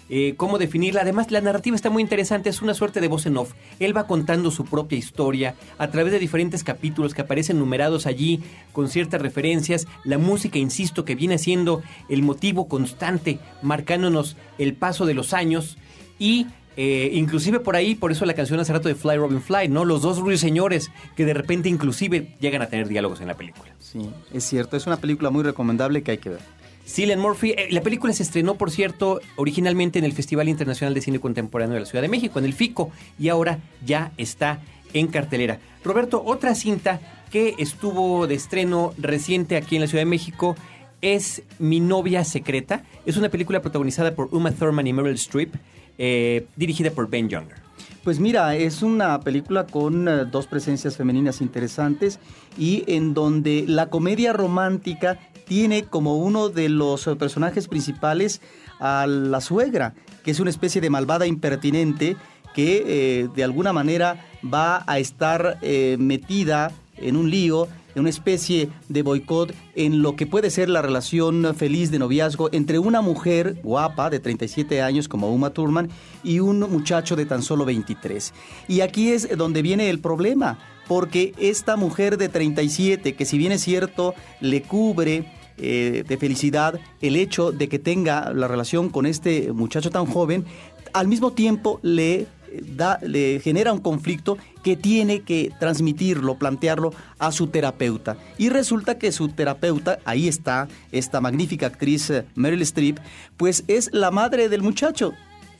eh, 0.09 0.35
cómo 0.37 0.57
definirla. 0.57 1.01
Además, 1.01 1.31
la 1.31 1.41
narrativa 1.41 1.75
está 1.75 1.89
muy 1.89 2.01
interesante, 2.01 2.49
es 2.49 2.61
una 2.61 2.73
suerte 2.73 3.01
de 3.01 3.07
voz 3.07 3.25
en 3.25 3.37
off. 3.37 3.53
Él 3.79 3.95
va 3.95 4.07
contando 4.07 4.51
su 4.51 4.65
propia 4.65 4.97
historia 4.97 5.55
a 5.77 5.89
través 5.89 6.11
de 6.11 6.19
diferentes 6.19 6.63
capítulos 6.63 7.13
que 7.13 7.21
aparecen 7.21 7.59
numerados 7.59 8.07
allí 8.07 8.41
con 8.71 8.89
ciertas 8.89 9.21
referencias. 9.21 9.85
La 10.05 10.17
música, 10.17 10.57
insisto, 10.57 11.05
que 11.05 11.15
viene 11.15 11.37
siendo 11.37 11.83
el 12.09 12.23
motivo 12.23 12.67
constante, 12.67 13.39
marcándonos 13.61 14.37
el 14.57 14.73
paso 14.73 15.05
de 15.05 15.13
los 15.13 15.33
años 15.33 15.77
y... 16.19 16.47
eh, 16.77 17.09
inclusive 17.13 17.59
por 17.59 17.75
ahí, 17.75 17.95
por 17.95 18.11
eso 18.11 18.23
la 18.25 18.35
canción 18.35 18.59
hace 18.59 18.71
rato 18.71 18.87
de 18.87 18.95
Fly 18.95 19.17
Robin 19.17 19.41
Fly, 19.41 19.67
¿no? 19.67 19.83
Los 19.83 20.03
dos 20.03 20.19
ruiseñores 20.19 20.91
que 21.15 21.25
de 21.25 21.33
repente 21.33 21.69
inclusive 21.69 22.35
llegan 22.39 22.61
a 22.61 22.67
tener 22.67 22.87
diálogos 22.87 23.19
en 23.19 23.27
la 23.27 23.33
película. 23.33 23.73
Sí, 23.79 24.09
es 24.31 24.43
cierto, 24.43 24.77
es 24.77 24.85
una 24.85 24.97
película 24.97 25.31
muy 25.31 25.43
recomendable 25.43 26.03
que 26.03 26.11
hay 26.11 26.17
que 26.19 26.29
ver. 26.29 26.39
Cillian 26.85 27.19
Murphy, 27.19 27.51
eh, 27.51 27.67
la 27.71 27.81
película 27.81 28.13
se 28.13 28.23
estrenó, 28.23 28.55
por 28.55 28.71
cierto, 28.71 29.19
originalmente 29.35 29.99
en 29.99 30.05
el 30.05 30.13
Festival 30.13 30.47
Internacional 30.47 30.93
de 30.93 31.01
Cine 31.01 31.19
Contemporáneo 31.19 31.73
de 31.73 31.81
la 31.81 31.85
Ciudad 31.85 32.01
de 32.01 32.07
México, 32.07 32.39
en 32.39 32.45
el 32.45 32.53
FICO, 32.53 32.91
y 33.19 33.29
ahora 33.29 33.59
ya 33.85 34.11
está 34.17 34.61
en 34.93 35.07
cartelera. 35.07 35.59
Roberto, 35.83 36.23
otra 36.23 36.55
cinta 36.55 37.01
que 37.31 37.55
estuvo 37.57 38.27
de 38.27 38.35
estreno 38.35 38.93
reciente 38.97 39.57
aquí 39.57 39.75
en 39.75 39.81
la 39.81 39.87
Ciudad 39.87 40.01
de 40.01 40.09
México 40.09 40.55
es 41.01 41.43
Mi 41.59 41.79
novia 41.79 42.23
secreta. 42.23 42.83
Es 43.05 43.17
una 43.17 43.29
película 43.29 43.61
protagonizada 43.61 44.15
por 44.15 44.29
Uma 44.31 44.51
Thurman 44.51 44.87
y 44.87 44.93
Meryl 44.93 45.15
Streep, 45.15 45.55
eh, 45.97 46.45
dirigida 46.55 46.91
por 46.91 47.09
Ben 47.09 47.29
Younger. 47.29 47.57
Pues 48.03 48.19
mira, 48.19 48.55
es 48.55 48.83
una 48.83 49.19
película 49.19 49.65
con 49.65 50.07
eh, 50.07 50.25
dos 50.25 50.47
presencias 50.47 50.95
femeninas 50.95 51.41
interesantes 51.41 52.19
y 52.57 52.83
en 52.87 53.13
donde 53.13 53.65
la 53.67 53.89
comedia 53.89 54.31
romántica 54.31 55.19
tiene 55.45 55.83
como 55.83 56.17
uno 56.17 56.49
de 56.49 56.69
los 56.69 57.07
eh, 57.07 57.15
personajes 57.15 57.67
principales 57.67 58.41
a 58.79 59.07
la 59.07 59.41
suegra, 59.41 59.95
que 60.23 60.31
es 60.31 60.39
una 60.39 60.49
especie 60.49 60.81
de 60.81 60.89
malvada 60.89 61.25
impertinente 61.25 62.15
que 62.53 63.29
de 63.35 63.43
alguna 63.43 63.71
manera 63.71 64.25
va 64.43 64.83
a 64.87 64.97
estar 64.97 65.59
metida 65.99 66.71
en 66.95 67.15
un 67.15 67.29
lío, 67.29 67.67
una 67.99 68.09
especie 68.09 68.69
de 68.89 69.01
boicot 69.01 69.53
en 69.75 70.01
lo 70.01 70.15
que 70.15 70.27
puede 70.27 70.49
ser 70.49 70.69
la 70.69 70.81
relación 70.81 71.55
feliz 71.55 71.91
de 71.91 71.99
noviazgo 71.99 72.49
entre 72.51 72.79
una 72.79 73.01
mujer 73.01 73.59
guapa 73.63 74.09
de 74.09 74.19
37 74.19 74.81
años 74.81 75.07
como 75.07 75.31
Uma 75.33 75.51
Thurman 75.51 75.89
y 76.23 76.39
un 76.39 76.59
muchacho 76.59 77.15
de 77.15 77.25
tan 77.25 77.41
solo 77.41 77.65
23. 77.65 78.33
Y 78.67 78.81
aquí 78.81 79.09
es 79.09 79.37
donde 79.37 79.61
viene 79.61 79.89
el 79.89 79.99
problema, 79.99 80.59
porque 80.87 81.33
esta 81.37 81.75
mujer 81.75 82.17
de 82.17 82.29
37, 82.29 83.15
que 83.15 83.25
si 83.25 83.37
bien 83.37 83.51
es 83.51 83.61
cierto, 83.61 84.13
le 84.39 84.61
cubre 84.61 85.31
eh, 85.57 86.03
de 86.07 86.17
felicidad 86.17 86.79
el 87.01 87.15
hecho 87.15 87.51
de 87.51 87.67
que 87.67 87.79
tenga 87.79 88.31
la 88.33 88.47
relación 88.47 88.89
con 88.89 89.05
este 89.05 89.51
muchacho 89.53 89.89
tan 89.89 90.05
joven, 90.05 90.45
al 90.93 91.07
mismo 91.07 91.31
tiempo 91.31 91.79
le 91.81 92.27
da, 92.75 92.99
le 93.01 93.39
genera 93.39 93.73
un 93.73 93.79
conflicto 93.79 94.37
que 94.63 94.75
tiene 94.75 95.21
que 95.21 95.51
transmitirlo, 95.59 96.35
plantearlo 96.35 96.93
a 97.19 97.31
su 97.31 97.47
terapeuta. 97.47 98.17
Y 98.37 98.49
resulta 98.49 98.97
que 98.97 99.11
su 99.11 99.29
terapeuta, 99.29 99.99
ahí 100.05 100.27
está, 100.27 100.67
esta 100.91 101.21
magnífica 101.21 101.67
actriz 101.67 102.09
eh, 102.09 102.25
Meryl 102.35 102.61
Streep, 102.61 102.99
pues 103.37 103.63
es 103.67 103.89
la 103.93 104.11
madre 104.11 104.49
del 104.49 104.61
muchacho. 104.61 105.13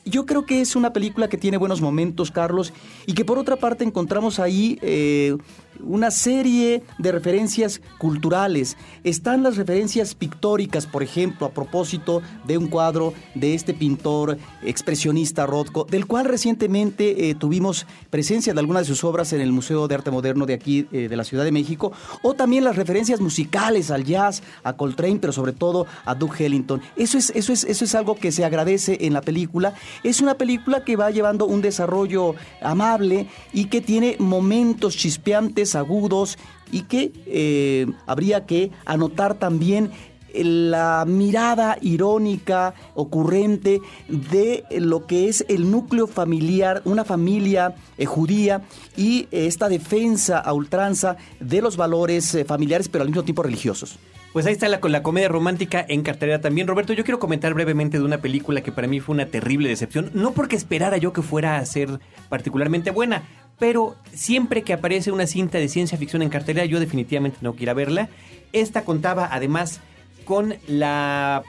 Yo 0.10 0.26
creo 0.26 0.46
que 0.46 0.62
es 0.62 0.76
una 0.76 0.94
película 0.94 1.28
que 1.28 1.38
tiene 1.38 1.58
buenos 1.58 1.82
momentos, 1.82 2.32
Carlos, 2.32 2.74
y 3.06 3.14
que 3.14 3.26
por 3.26 3.38
otra 3.38 3.58
parte 3.58 3.84
encontramos 3.84 4.40
ahí 4.40 4.80
eh, 4.82 5.36
una 5.84 6.12
serie 6.12 6.84
de 6.98 7.12
referencias 7.12 7.82
culturales. 7.98 8.78
Están 9.04 9.44
las 9.44 9.58
referencias 9.58 10.16
pictóricas, 10.16 10.86
por 10.86 11.04
ejemplo, 11.04 11.46
a 11.46 11.52
propósito 11.52 12.22
de 12.46 12.58
un 12.58 12.68
cuadro 12.68 13.14
de 13.36 13.54
este 13.54 13.74
pintor 13.74 14.38
expresionista 14.64 15.46
Rothko, 15.46 15.86
del 15.90 16.06
cual 16.06 16.26
recientemente 16.26 17.30
eh, 17.30 17.36
tuvimos 17.36 17.86
presencia 18.10 18.54
de 18.54 18.60
algunas 18.60 18.84
de 18.84 18.94
sus 18.94 19.04
obras 19.04 19.34
en 19.34 19.42
el 19.42 19.52
Museo 19.52 19.88
de 19.88 19.96
Arte 19.96 20.12
Moderno 20.12 20.46
de 20.46 20.54
aquí, 20.54 20.88
eh, 20.92 21.08
de 21.10 21.16
la 21.18 21.24
Ciudad 21.24 21.44
de 21.44 21.52
México, 21.52 21.92
o 22.22 22.34
también 22.34 22.64
las 22.64 22.76
referencias 22.76 23.22
musicales 23.22 23.92
al 23.92 24.04
jazz, 24.04 24.42
a 24.64 24.74
Coltrane, 24.74 25.20
pero 25.20 25.34
sobre 25.34 25.54
todo 25.54 25.86
a 26.06 26.16
Duke 26.16 26.46
Ellington. 26.46 26.82
Eso 26.96 27.18
es, 27.18 27.32
eso 27.36 27.54
es, 27.54 27.64
eso 27.64 27.86
es 27.86 27.96
algo 27.96 28.16
que 28.16 28.32
se 28.32 28.46
agradece 28.46 28.98
en 29.02 29.14
la 29.14 29.22
película. 29.22 29.74
Es 30.04 30.22
una 30.22 30.36
película 30.36 30.84
que 30.84 30.96
va 30.96 31.12
llevando 31.12 31.46
un 31.46 31.62
desarrollo 31.62 32.36
amable 32.62 33.28
y 33.54 33.66
que 33.66 33.82
tiene 33.82 34.16
momentos 34.20 34.96
chispeantes, 34.96 35.76
agudos, 35.76 36.38
y 36.72 36.82
que 36.82 37.12
eh, 37.26 37.88
habría 38.06 38.46
que 38.46 38.72
anotar 38.86 39.36
también 39.36 39.92
la 40.34 41.06
mirada 41.08 41.78
irónica, 41.82 42.74
ocurrente 42.96 43.82
de 44.08 44.64
lo 44.72 45.06
que 45.06 45.30
es 45.30 45.46
el 45.50 45.70
núcleo 45.72 46.08
familiar, 46.08 46.82
una 46.86 47.06
familia 47.06 47.76
eh, 47.98 48.06
judía 48.06 48.62
y 48.96 49.28
eh, 49.32 49.48
esta 49.48 49.70
defensa 49.70 50.40
a 50.40 50.54
ultranza 50.54 51.18
de 51.40 51.62
los 51.62 51.78
valores 51.78 52.34
eh, 52.36 52.46
familiares, 52.46 52.90
pero 52.90 53.04
al 53.04 53.10
mismo 53.10 53.24
tiempo 53.24 53.44
religiosos. 53.44 53.98
Pues 54.38 54.46
ahí 54.46 54.54
está 54.54 54.70
la, 54.70 54.80
la 54.84 55.02
comedia 55.02 55.30
romántica 55.30 55.84
en 55.90 56.04
cartelera 56.04 56.40
también. 56.40 56.68
Roberto, 56.68 56.94
yo 56.94 57.04
quiero 57.04 57.18
comentar 57.18 57.56
brevemente 57.56 57.98
de 57.98 58.04
una 58.04 58.20
película 58.20 58.62
que 58.62 58.72
para 58.72 58.88
mí 58.88 59.00
fue 59.00 59.16
una 59.16 59.26
terrible 59.26 59.68
decepción. 59.68 60.12
No 60.14 60.34
porque 60.34 60.56
esperara 60.56 60.98
yo 60.98 61.12
que 61.12 61.24
fuera 61.24 61.58
a 61.58 61.66
ser 61.66 62.00
particularmente 62.30 62.92
buena, 62.92 63.24
pero 63.58 63.96
siempre 64.14 64.62
que 64.62 64.74
aparece 64.74 65.12
una 65.12 65.26
cinta 65.26 65.58
de 65.58 65.68
ciencia 65.68 65.98
ficción 65.98 66.22
en 66.22 66.30
cartelera, 66.30 66.68
yo 66.68 66.80
definitivamente 66.80 67.40
no 67.42 67.56
quiero 67.56 67.74
verla. 67.74 68.10
Esta 68.54 68.86
contaba 68.86 69.28
además 69.32 69.80
con 70.24 70.54
la 70.68 71.42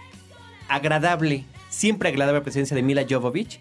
agradable, 0.70 1.44
siempre 1.68 2.08
agradable 2.08 2.40
presencia 2.40 2.74
de 2.74 2.82
Mila 2.82 3.04
Jovovich. 3.06 3.60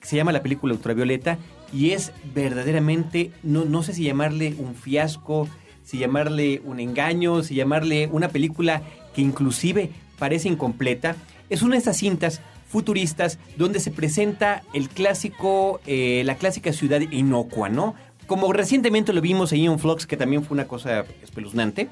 que 0.00 0.06
Se 0.06 0.16
llama 0.16 0.32
la 0.32 0.42
película 0.42 0.74
Ultravioleta 0.74 1.38
y 1.72 1.92
es 1.92 2.12
verdaderamente, 2.34 3.30
no, 3.42 3.64
no 3.64 3.82
sé 3.82 3.94
si 3.94 4.02
llamarle 4.04 4.54
un 4.58 4.74
fiasco, 4.74 5.48
si 5.86 5.98
llamarle 5.98 6.60
un 6.64 6.80
engaño, 6.80 7.44
si 7.44 7.54
llamarle 7.54 8.08
una 8.10 8.28
película 8.28 8.82
que 9.14 9.22
inclusive 9.22 9.90
parece 10.18 10.48
incompleta. 10.48 11.14
Es 11.48 11.62
una 11.62 11.76
de 11.76 11.80
esas 11.80 11.96
cintas 11.96 12.40
futuristas 12.68 13.38
donde 13.56 13.78
se 13.78 13.92
presenta 13.92 14.64
el 14.72 14.88
clásico, 14.88 15.80
eh, 15.86 16.22
la 16.26 16.34
clásica 16.34 16.72
ciudad 16.72 17.00
inocua, 17.00 17.68
¿no? 17.68 17.94
Como 18.26 18.52
recientemente 18.52 19.12
lo 19.12 19.20
vimos 19.20 19.52
en 19.52 19.60
Ion 19.60 19.78
Flux, 19.78 20.08
que 20.08 20.16
también 20.16 20.42
fue 20.42 20.56
una 20.56 20.66
cosa 20.66 21.04
espeluznante. 21.22 21.88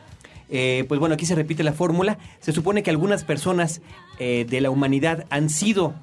Eh, 0.51 0.85
pues 0.89 0.99
bueno, 0.99 1.15
aquí 1.15 1.25
se 1.25 1.37
repite 1.37 1.63
la 1.63 1.73
fórmula. 1.73 2.19
Se 2.41 2.51
supone 2.51 2.83
que 2.83 2.91
algunas 2.91 3.23
personas 3.23 3.81
eh, 4.19 4.45
de 4.51 4.61
la 4.61 4.71
humanidad 4.71 5.25
han 5.31 5.49
sido 5.49 5.95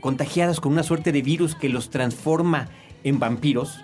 contagiadas 0.00 0.60
con 0.60 0.70
una 0.70 0.84
suerte 0.84 1.10
de 1.10 1.20
virus 1.20 1.56
que 1.56 1.68
los 1.68 1.90
transforma 1.90 2.68
en 3.02 3.18
vampiros. 3.18 3.80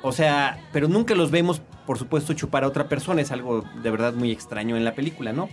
O 0.00 0.12
sea, 0.12 0.60
pero 0.72 0.86
nunca 0.86 1.16
los 1.16 1.32
vemos, 1.32 1.60
por 1.86 1.98
supuesto, 1.98 2.32
chupar 2.34 2.64
a 2.64 2.68
otra 2.68 2.88
persona. 2.88 3.20
Es 3.20 3.32
algo 3.32 3.64
de 3.82 3.90
verdad 3.90 4.14
muy 4.14 4.30
extraño 4.30 4.76
en 4.76 4.84
la 4.84 4.94
película, 4.94 5.32
¿no? 5.32 5.48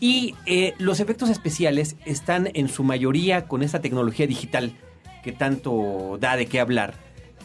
Y 0.00 0.34
eh, 0.46 0.74
los 0.78 0.98
efectos 1.00 1.28
especiales 1.28 1.96
están 2.06 2.48
en 2.54 2.68
su 2.68 2.84
mayoría 2.84 3.46
con 3.46 3.62
esta 3.62 3.80
tecnología 3.80 4.26
digital 4.26 4.74
que 5.22 5.32
tanto 5.32 6.16
da 6.18 6.36
de 6.36 6.46
qué 6.46 6.58
hablar. 6.60 6.94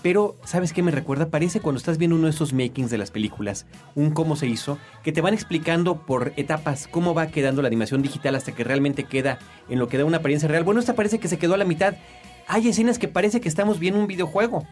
Pero, 0.01 0.37
¿sabes 0.45 0.71
qué 0.71 0.83
me 0.83 0.91
recuerda? 0.91 1.29
Parece 1.29 1.59
cuando 1.59 1.79
estás 1.79 1.97
viendo 1.97 2.15
uno 2.15 2.25
de 2.25 2.31
esos 2.31 2.53
makings 2.53 2.91
de 2.91 2.99
las 2.99 3.09
películas, 3.09 3.65
un 3.95 4.11
cómo 4.11 4.35
se 4.35 4.45
hizo, 4.45 4.77
que 5.03 5.11
te 5.11 5.19
van 5.19 5.33
explicando 5.33 6.05
por 6.05 6.31
etapas 6.37 6.87
cómo 6.87 7.15
va 7.15 7.27
quedando 7.27 7.63
la 7.63 7.69
animación 7.69 8.03
digital 8.03 8.35
hasta 8.35 8.51
que 8.51 8.63
realmente 8.63 9.05
queda 9.05 9.39
en 9.67 9.79
lo 9.79 9.87
que 9.87 9.97
da 9.97 10.05
una 10.05 10.17
apariencia 10.17 10.47
real. 10.47 10.63
Bueno, 10.63 10.79
esta 10.79 10.93
parece 10.93 11.19
que 11.19 11.27
se 11.27 11.39
quedó 11.39 11.55
a 11.55 11.57
la 11.57 11.65
mitad. 11.65 11.95
Hay 12.47 12.67
escenas 12.67 12.99
que 12.99 13.07
parece 13.07 13.41
que 13.41 13.49
estamos 13.49 13.79
viendo 13.79 13.99
un 13.99 14.05
videojuego. 14.05 14.67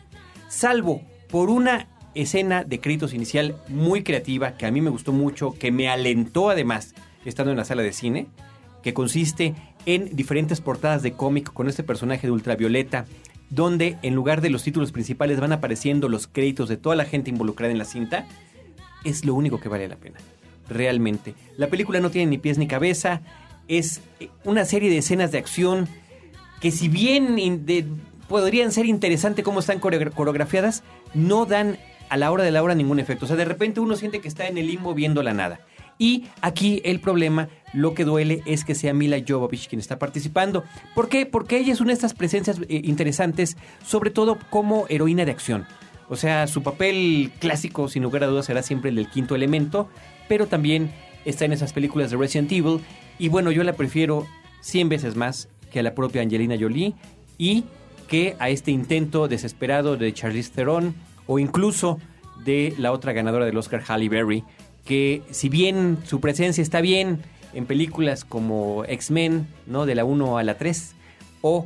Salvo 0.50 1.02
por 1.32 1.50
una 1.50 1.88
escena 2.16 2.64
de 2.64 2.80
créditos 2.80 3.14
inicial 3.14 3.56
muy 3.68 4.04
creativa, 4.04 4.58
que 4.58 4.66
a 4.66 4.72
mí 4.72 4.82
me 4.82 4.90
gustó 4.90 5.12
mucho, 5.12 5.54
que 5.58 5.72
me 5.72 5.90
alentó 5.90 6.50
además 6.50 6.94
estando 7.26 7.52
en 7.52 7.58
la 7.58 7.66
sala 7.66 7.84
de 7.84 7.94
cine, 7.94 8.28
que 8.82 8.94
consiste 8.94 9.56
en 9.86 10.16
diferentes 10.16 10.62
portadas 10.62 11.04
de 11.04 11.14
cómic 11.14 11.52
con 11.54 11.68
este 11.68 11.84
personaje 11.84 12.28
de 12.28 12.32
ultravioleta, 12.32 13.06
donde 13.50 13.98
en 14.02 14.16
lugar 14.16 14.42
de 14.42 14.50
los 14.50 14.64
títulos 14.64 14.92
principales 14.92 15.40
van 15.40 15.54
apareciendo 15.54 16.10
los 16.10 16.28
créditos 16.28 16.70
de 16.70 16.78
toda 16.78 16.96
la 16.96 17.06
gente 17.06 17.30
involucrada 17.30 17.72
en 17.72 17.78
la 17.78 17.86
cinta, 17.86 18.26
es 19.04 19.26
lo 19.26 19.36
único 19.36 19.60
que 19.60 19.70
vale 19.70 19.88
la 19.88 19.96
pena. 19.96 20.18
Realmente. 20.70 21.36
La 21.58 21.68
película 21.68 22.00
no 22.00 22.10
tiene 22.10 22.32
ni 22.32 22.38
pies 22.38 22.58
ni 22.58 22.68
cabeza, 22.68 23.22
es 23.68 24.02
eh, 24.20 24.30
una 24.44 24.66
serie 24.66 24.90
de 24.90 24.98
escenas 24.98 25.32
de 25.32 25.38
acción 25.38 25.88
que 26.62 26.72
si 26.72 26.88
bien 26.88 27.38
podrían 28.28 28.72
ser 28.72 28.86
interesantes 28.86 29.44
cómo 29.44 29.60
están 29.60 29.80
core- 29.80 30.10
coreografiadas, 30.12 30.84
no 31.14 31.46
dan 31.46 31.78
a 32.14 32.18
la 32.18 32.32
hora 32.32 32.44
de 32.44 32.52
la 32.52 32.62
hora 32.62 32.76
ningún 32.76 33.00
efecto. 33.00 33.26
O 33.26 33.28
sea, 33.28 33.38
de 33.38 33.44
repente 33.44 33.80
uno 33.80 33.96
siente 33.96 34.22
que 34.22 34.28
está 34.28 34.48
en 34.48 34.60
el 34.60 34.68
limbo 34.68 34.94
viendo 34.94 35.24
la 35.24 35.34
nada. 35.34 35.62
Y 35.98 36.26
aquí 36.42 36.80
el 36.86 37.00
problema, 37.00 37.50
lo 37.74 37.96
que 37.96 38.06
duele 38.06 38.44
es 38.46 38.64
que 38.64 38.76
sea 38.76 38.94
Mila 38.94 39.18
Jovovich 39.28 39.68
quien 39.68 39.80
está 39.80 39.98
participando. 39.98 40.64
¿Por 40.94 41.10
qué? 41.10 41.26
Porque 41.26 41.58
ella 41.58 41.74
es 41.74 41.82
una 41.82 41.88
de 41.88 41.96
estas 41.96 42.14
presencias 42.14 42.60
eh, 42.70 42.82
interesantes, 42.84 43.58
sobre 43.84 44.12
todo 44.12 44.38
como 44.52 44.86
heroína 44.90 45.26
de 45.26 45.32
acción. 45.32 45.66
O 46.08 46.16
sea, 46.16 46.46
su 46.46 46.62
papel 46.62 47.32
clásico, 47.40 47.88
sin 47.88 48.04
lugar 48.04 48.24
a 48.26 48.28
dudas, 48.28 48.46
será 48.46 48.62
siempre 48.62 48.92
el 48.92 48.98
del 48.98 49.10
quinto 49.10 49.34
elemento, 49.34 49.90
pero 50.30 50.46
también 50.46 50.92
está 51.26 51.46
en 51.46 51.54
esas 51.54 51.74
películas 51.74 52.12
de 52.12 52.18
Resident 52.18 52.52
Evil. 52.52 52.80
Y 53.18 53.30
bueno, 53.30 53.50
yo 53.50 53.64
la 53.64 53.74
prefiero 53.74 54.28
100 54.62 54.88
veces 54.88 55.16
más 55.16 55.50
que 55.72 55.80
a 55.80 55.84
la 55.84 55.96
propia 55.96 56.22
Angelina 56.22 56.58
Jolie 56.60 56.94
y 57.40 57.64
que 58.08 58.36
a 58.38 58.52
este 58.52 58.70
intento 58.70 59.28
desesperado 59.28 59.98
de 59.98 60.14
Charlize 60.14 60.52
Theron 60.52 60.94
o 61.28 61.40
incluso 61.40 62.00
de 62.44 62.74
la 62.78 62.92
otra 62.92 63.14
ganadora 63.14 63.46
del 63.46 63.58
Oscar, 63.58 63.84
Halle 63.88 64.10
Berry, 64.10 64.44
que 64.86 65.22
si 65.32 65.50
bien 65.50 65.98
su 66.06 66.20
presencia 66.20 66.62
está 66.62 66.82
bien 66.82 67.22
en 67.54 67.66
películas 67.66 68.26
como 68.26 68.84
X-Men, 68.86 69.48
¿no? 69.68 69.86
De 69.86 69.96
la 69.96 70.06
1 70.06 70.38
a 70.38 70.44
la 70.44 70.58
3, 70.58 70.96
o... 71.42 71.66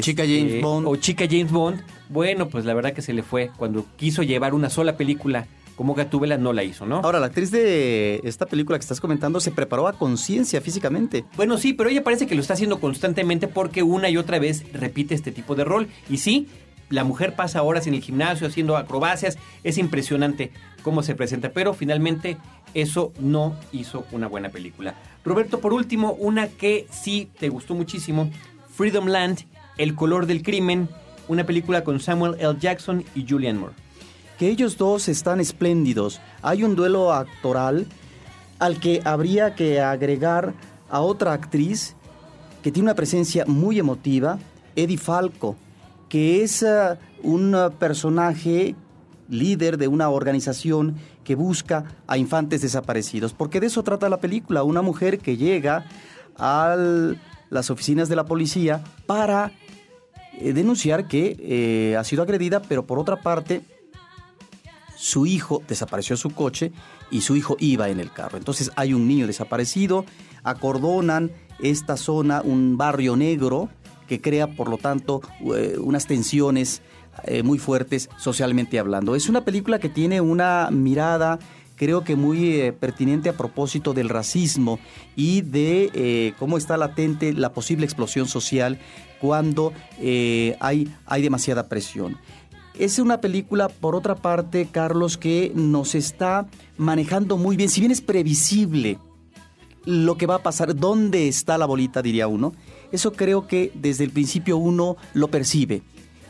Chica 0.00 0.24
este, 0.24 0.38
James 0.38 0.62
Bond. 0.62 0.86
O 0.86 0.96
Chica 0.96 1.24
James 1.28 1.50
Bond, 1.50 1.80
bueno, 2.10 2.48
pues 2.50 2.66
la 2.66 2.74
verdad 2.74 2.92
que 2.92 3.00
se 3.00 3.14
le 3.14 3.22
fue. 3.22 3.50
Cuando 3.56 3.86
quiso 3.96 4.22
llevar 4.22 4.52
una 4.52 4.68
sola 4.68 4.98
película 4.98 5.46
como 5.76 5.94
Gatúbela, 5.94 6.36
no 6.36 6.52
la 6.52 6.64
hizo, 6.64 6.86
¿no? 6.86 6.96
Ahora, 6.96 7.20
la 7.20 7.26
actriz 7.26 7.50
de 7.50 8.20
esta 8.24 8.46
película 8.46 8.76
que 8.76 8.82
estás 8.82 9.00
comentando 9.00 9.38
se 9.38 9.52
preparó 9.52 9.86
a 9.86 9.92
conciencia 9.92 10.60
físicamente. 10.60 11.24
Bueno, 11.36 11.56
sí, 11.56 11.72
pero 11.72 11.88
ella 11.88 12.02
parece 12.02 12.26
que 12.26 12.34
lo 12.34 12.40
está 12.40 12.54
haciendo 12.54 12.80
constantemente 12.80 13.46
porque 13.46 13.84
una 13.84 14.10
y 14.10 14.16
otra 14.16 14.38
vez 14.40 14.64
repite 14.72 15.14
este 15.14 15.30
tipo 15.30 15.54
de 15.54 15.64
rol. 15.64 15.86
Y 16.10 16.18
sí, 16.18 16.48
la 16.90 17.04
mujer 17.04 17.34
pasa 17.36 17.62
horas 17.62 17.86
en 17.86 17.94
el 17.94 18.02
gimnasio 18.02 18.46
haciendo 18.46 18.76
acrobacias. 18.76 19.38
Es 19.64 19.78
impresionante 19.78 20.52
cómo 20.82 21.02
se 21.02 21.14
presenta, 21.14 21.50
pero 21.50 21.74
finalmente 21.74 22.36
eso 22.74 23.12
no 23.18 23.54
hizo 23.72 24.06
una 24.12 24.26
buena 24.28 24.48
película. 24.48 24.94
Roberto, 25.24 25.60
por 25.60 25.72
último, 25.72 26.12
una 26.12 26.48
que 26.48 26.86
sí 26.90 27.30
te 27.38 27.48
gustó 27.48 27.74
muchísimo, 27.74 28.30
Freedom 28.74 29.06
Land, 29.06 29.40
El 29.76 29.94
color 29.94 30.26
del 30.26 30.42
crimen, 30.42 30.88
una 31.28 31.44
película 31.44 31.84
con 31.84 32.00
Samuel 32.00 32.36
L. 32.38 32.56
Jackson 32.58 33.04
y 33.14 33.26
Julianne 33.28 33.58
Moore. 33.58 33.74
Que 34.38 34.48
ellos 34.48 34.78
dos 34.78 35.08
están 35.08 35.40
espléndidos. 35.40 36.20
Hay 36.42 36.64
un 36.64 36.74
duelo 36.74 37.12
actoral 37.12 37.86
al 38.58 38.80
que 38.80 39.02
habría 39.04 39.54
que 39.54 39.80
agregar 39.80 40.54
a 40.90 41.00
otra 41.00 41.32
actriz 41.32 41.94
que 42.62 42.72
tiene 42.72 42.86
una 42.86 42.94
presencia 42.94 43.44
muy 43.46 43.78
emotiva, 43.78 44.38
Eddie 44.74 44.98
Falco, 44.98 45.56
que 46.08 46.42
es 46.42 46.62
ah, 46.62 46.98
un 47.22 47.54
ah, 47.54 47.70
personaje 47.70 48.74
líder 49.28 49.76
de 49.78 49.88
una 49.88 50.08
organización 50.08 50.96
que 51.24 51.34
busca 51.34 51.84
a 52.06 52.16
infantes 52.16 52.62
desaparecidos. 52.62 53.34
Porque 53.34 53.60
de 53.60 53.66
eso 53.66 53.82
trata 53.82 54.08
la 54.08 54.20
película, 54.20 54.62
una 54.62 54.82
mujer 54.82 55.18
que 55.18 55.36
llega 55.36 55.84
a 56.38 56.76
las 57.50 57.70
oficinas 57.70 58.08
de 58.08 58.16
la 58.16 58.24
policía 58.24 58.82
para 59.06 59.52
eh, 60.38 60.52
denunciar 60.52 61.08
que 61.08 61.36
eh, 61.40 61.96
ha 61.96 62.04
sido 62.04 62.22
agredida, 62.22 62.62
pero 62.62 62.86
por 62.86 62.98
otra 62.98 63.20
parte 63.20 63.62
su 64.96 65.26
hijo 65.26 65.62
desapareció 65.68 66.16
su 66.16 66.30
coche 66.30 66.72
y 67.10 67.20
su 67.20 67.36
hijo 67.36 67.56
iba 67.60 67.88
en 67.88 68.00
el 68.00 68.12
carro. 68.12 68.38
Entonces 68.38 68.70
hay 68.76 68.94
un 68.94 69.06
niño 69.06 69.26
desaparecido, 69.26 70.04
acordonan 70.42 71.30
esta 71.60 71.96
zona, 71.96 72.40
un 72.42 72.76
barrio 72.76 73.16
negro 73.16 73.68
que 74.08 74.20
crea, 74.20 74.48
por 74.48 74.68
lo 74.68 74.78
tanto, 74.78 75.20
eh, 75.54 75.76
unas 75.78 76.06
tensiones 76.06 76.82
eh, 77.24 77.42
muy 77.42 77.58
fuertes 77.58 78.08
socialmente 78.16 78.78
hablando. 78.78 79.14
Es 79.14 79.28
una 79.28 79.44
película 79.44 79.78
que 79.78 79.88
tiene 79.88 80.20
una 80.20 80.70
mirada 80.72 81.38
creo 81.76 82.02
que 82.02 82.16
muy 82.16 82.54
eh, 82.54 82.72
pertinente 82.72 83.28
a 83.28 83.36
propósito 83.36 83.94
del 83.94 84.08
racismo 84.08 84.80
y 85.14 85.42
de 85.42 86.34
cómo 86.36 86.58
está 86.58 86.76
latente 86.76 87.32
la 87.32 87.52
posible 87.52 87.84
explosión 87.84 88.26
social 88.26 88.80
cuando 89.20 89.72
hay, 90.00 90.92
hay 91.06 91.22
demasiada 91.22 91.68
presión. 91.68 92.16
Es 92.76 92.98
una 92.98 93.20
película, 93.20 93.68
por 93.68 93.94
otra 93.94 94.16
parte, 94.16 94.66
Carlos, 94.70 95.18
que 95.18 95.52
nos 95.54 95.94
está 95.94 96.48
manejando 96.76 97.36
muy 97.36 97.56
bien, 97.56 97.70
si 97.70 97.80
bien 97.80 97.92
es 97.92 98.00
previsible 98.00 98.98
lo 99.84 100.16
que 100.16 100.26
va 100.26 100.36
a 100.36 100.42
pasar, 100.42 100.76
dónde 100.76 101.28
está 101.28 101.56
la 101.58 101.66
bolita, 101.66 102.02
diría 102.02 102.28
uno, 102.28 102.52
eso 102.92 103.12
creo 103.12 103.46
que 103.46 103.72
desde 103.74 104.04
el 104.04 104.10
principio 104.10 104.56
uno 104.56 104.96
lo 105.14 105.28
percibe. 105.28 105.82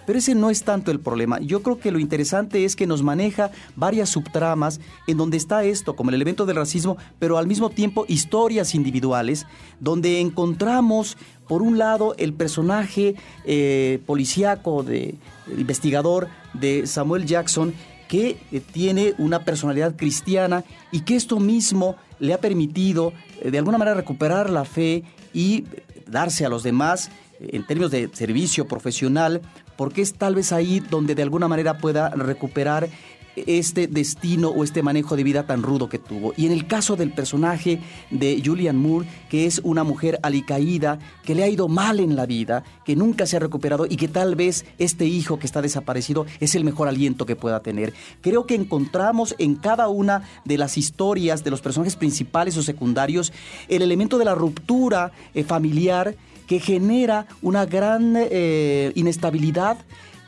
Pero 0.09 0.21
ese 0.21 0.35
no 0.35 0.49
es 0.49 0.63
tanto 0.63 0.91
el 0.91 1.01
problema. 1.01 1.39
Yo 1.39 1.63
creo 1.63 1.79
que 1.79 1.91
lo 1.91 1.99
interesante 1.99 2.65
es 2.65 2.77
que 2.77 2.87
nos 2.87 3.03
maneja 3.03 3.51
varias 3.77 4.09
subtramas 4.09 4.81
en 5.07 5.19
donde 5.19 5.37
está 5.37 5.65
esto, 5.65 5.97
como 5.97 6.09
el 6.09 6.15
elemento 6.15 6.47
del 6.47 6.57
racismo, 6.57 6.97
pero 7.19 7.37
al 7.37 7.47
mismo 7.47 7.69
tiempo 7.69 8.07
historias 8.09 8.75
individuales, 8.75 9.45
donde 9.81 10.21
encontramos, 10.21 11.19
por 11.47 11.61
un 11.61 11.77
lado, 11.77 12.15
el 12.17 12.33
personaje 12.33 13.17
eh, 13.45 14.01
policíaco, 14.07 14.83
de, 14.83 15.17
investigador 15.55 16.29
de 16.55 16.87
Samuel 16.87 17.27
Jackson, 17.27 17.75
que 18.09 18.39
eh, 18.51 18.61
tiene 18.73 19.15
una 19.19 19.45
personalidad 19.45 19.95
cristiana 19.95 20.65
y 20.91 21.01
que 21.01 21.17
esto 21.17 21.39
mismo 21.39 21.97
le 22.19 22.33
ha 22.33 22.41
permitido 22.41 23.13
eh, 23.43 23.51
de 23.51 23.59
alguna 23.59 23.77
manera 23.77 23.95
recuperar 23.95 24.49
la 24.49 24.65
fe 24.65 25.05
y 25.35 25.67
darse 26.09 26.45
a 26.45 26.49
los 26.49 26.63
demás 26.63 27.11
eh, 27.41 27.51
en 27.53 27.67
términos 27.67 27.91
de 27.91 28.11
servicio 28.13 28.67
profesional, 28.67 29.43
porque 29.77 30.03
es 30.03 30.15
tal 30.15 30.35
vez 30.35 30.53
ahí 30.53 30.81
donde 30.81 31.15
de 31.15 31.23
alguna 31.23 31.49
manera 31.49 31.79
pueda 31.79 32.11
recuperar 32.11 32.89
este 33.47 33.87
destino 33.87 34.49
o 34.49 34.65
este 34.65 34.83
manejo 34.83 35.17
de 35.17 35.25
vida 35.25 35.47
tan 35.47 35.63
rudo 35.63 35.89
que 35.89 35.99
tuvo. 35.99 36.33
Y 36.37 36.47
en 36.47 36.53
el 36.53 36.67
caso 36.67 36.97
del 36.97 37.13
personaje 37.13 37.81
de 38.11 38.43
Julian 38.45 38.77
Moore, 38.77 39.09
que 39.29 39.47
es 39.47 39.61
una 39.65 39.85
mujer 39.85 40.19
alicaída, 40.23 40.99
que 41.25 41.35
le 41.35 41.45
ha 41.45 41.49
ido 41.49 41.69
mal 41.69 42.01
en 42.01 42.17
la 42.17 42.27
vida, 42.27 42.65
que 42.85 42.97
nunca 42.97 43.27
se 43.27 43.37
ha 43.37 43.41
recuperado 43.41 43.87
y 43.89 43.97
que 43.97 44.09
tal 44.09 44.37
vez 44.37 44.65
este 44.79 45.07
hijo 45.07 45.39
que 45.39 45.47
está 45.47 45.63
desaparecido 45.63 46.27
es 46.41 46.55
el 46.55 46.65
mejor 46.65 46.89
aliento 46.89 47.27
que 47.27 47.37
pueda 47.37 47.61
tener. 47.61 47.93
Creo 48.21 48.47
que 48.47 48.55
encontramos 48.55 49.35
en 49.39 49.57
cada 49.57 49.89
una 49.89 50.23
de 50.45 50.59
las 50.59 50.79
historias 50.79 51.45
de 51.45 51.51
los 51.51 51.61
personajes 51.61 51.97
principales 51.97 52.57
o 52.57 52.63
secundarios 52.63 53.33
el 53.69 53.83
elemento 53.83 54.19
de 54.19 54.25
la 54.25 54.35
ruptura 54.35 55.13
eh, 55.35 55.45
familiar 55.45 56.17
que 56.47 56.61
genera 56.61 57.27
una 57.43 57.67
gran 57.67 58.15
eh, 58.17 58.93
inestabilidad 58.95 59.77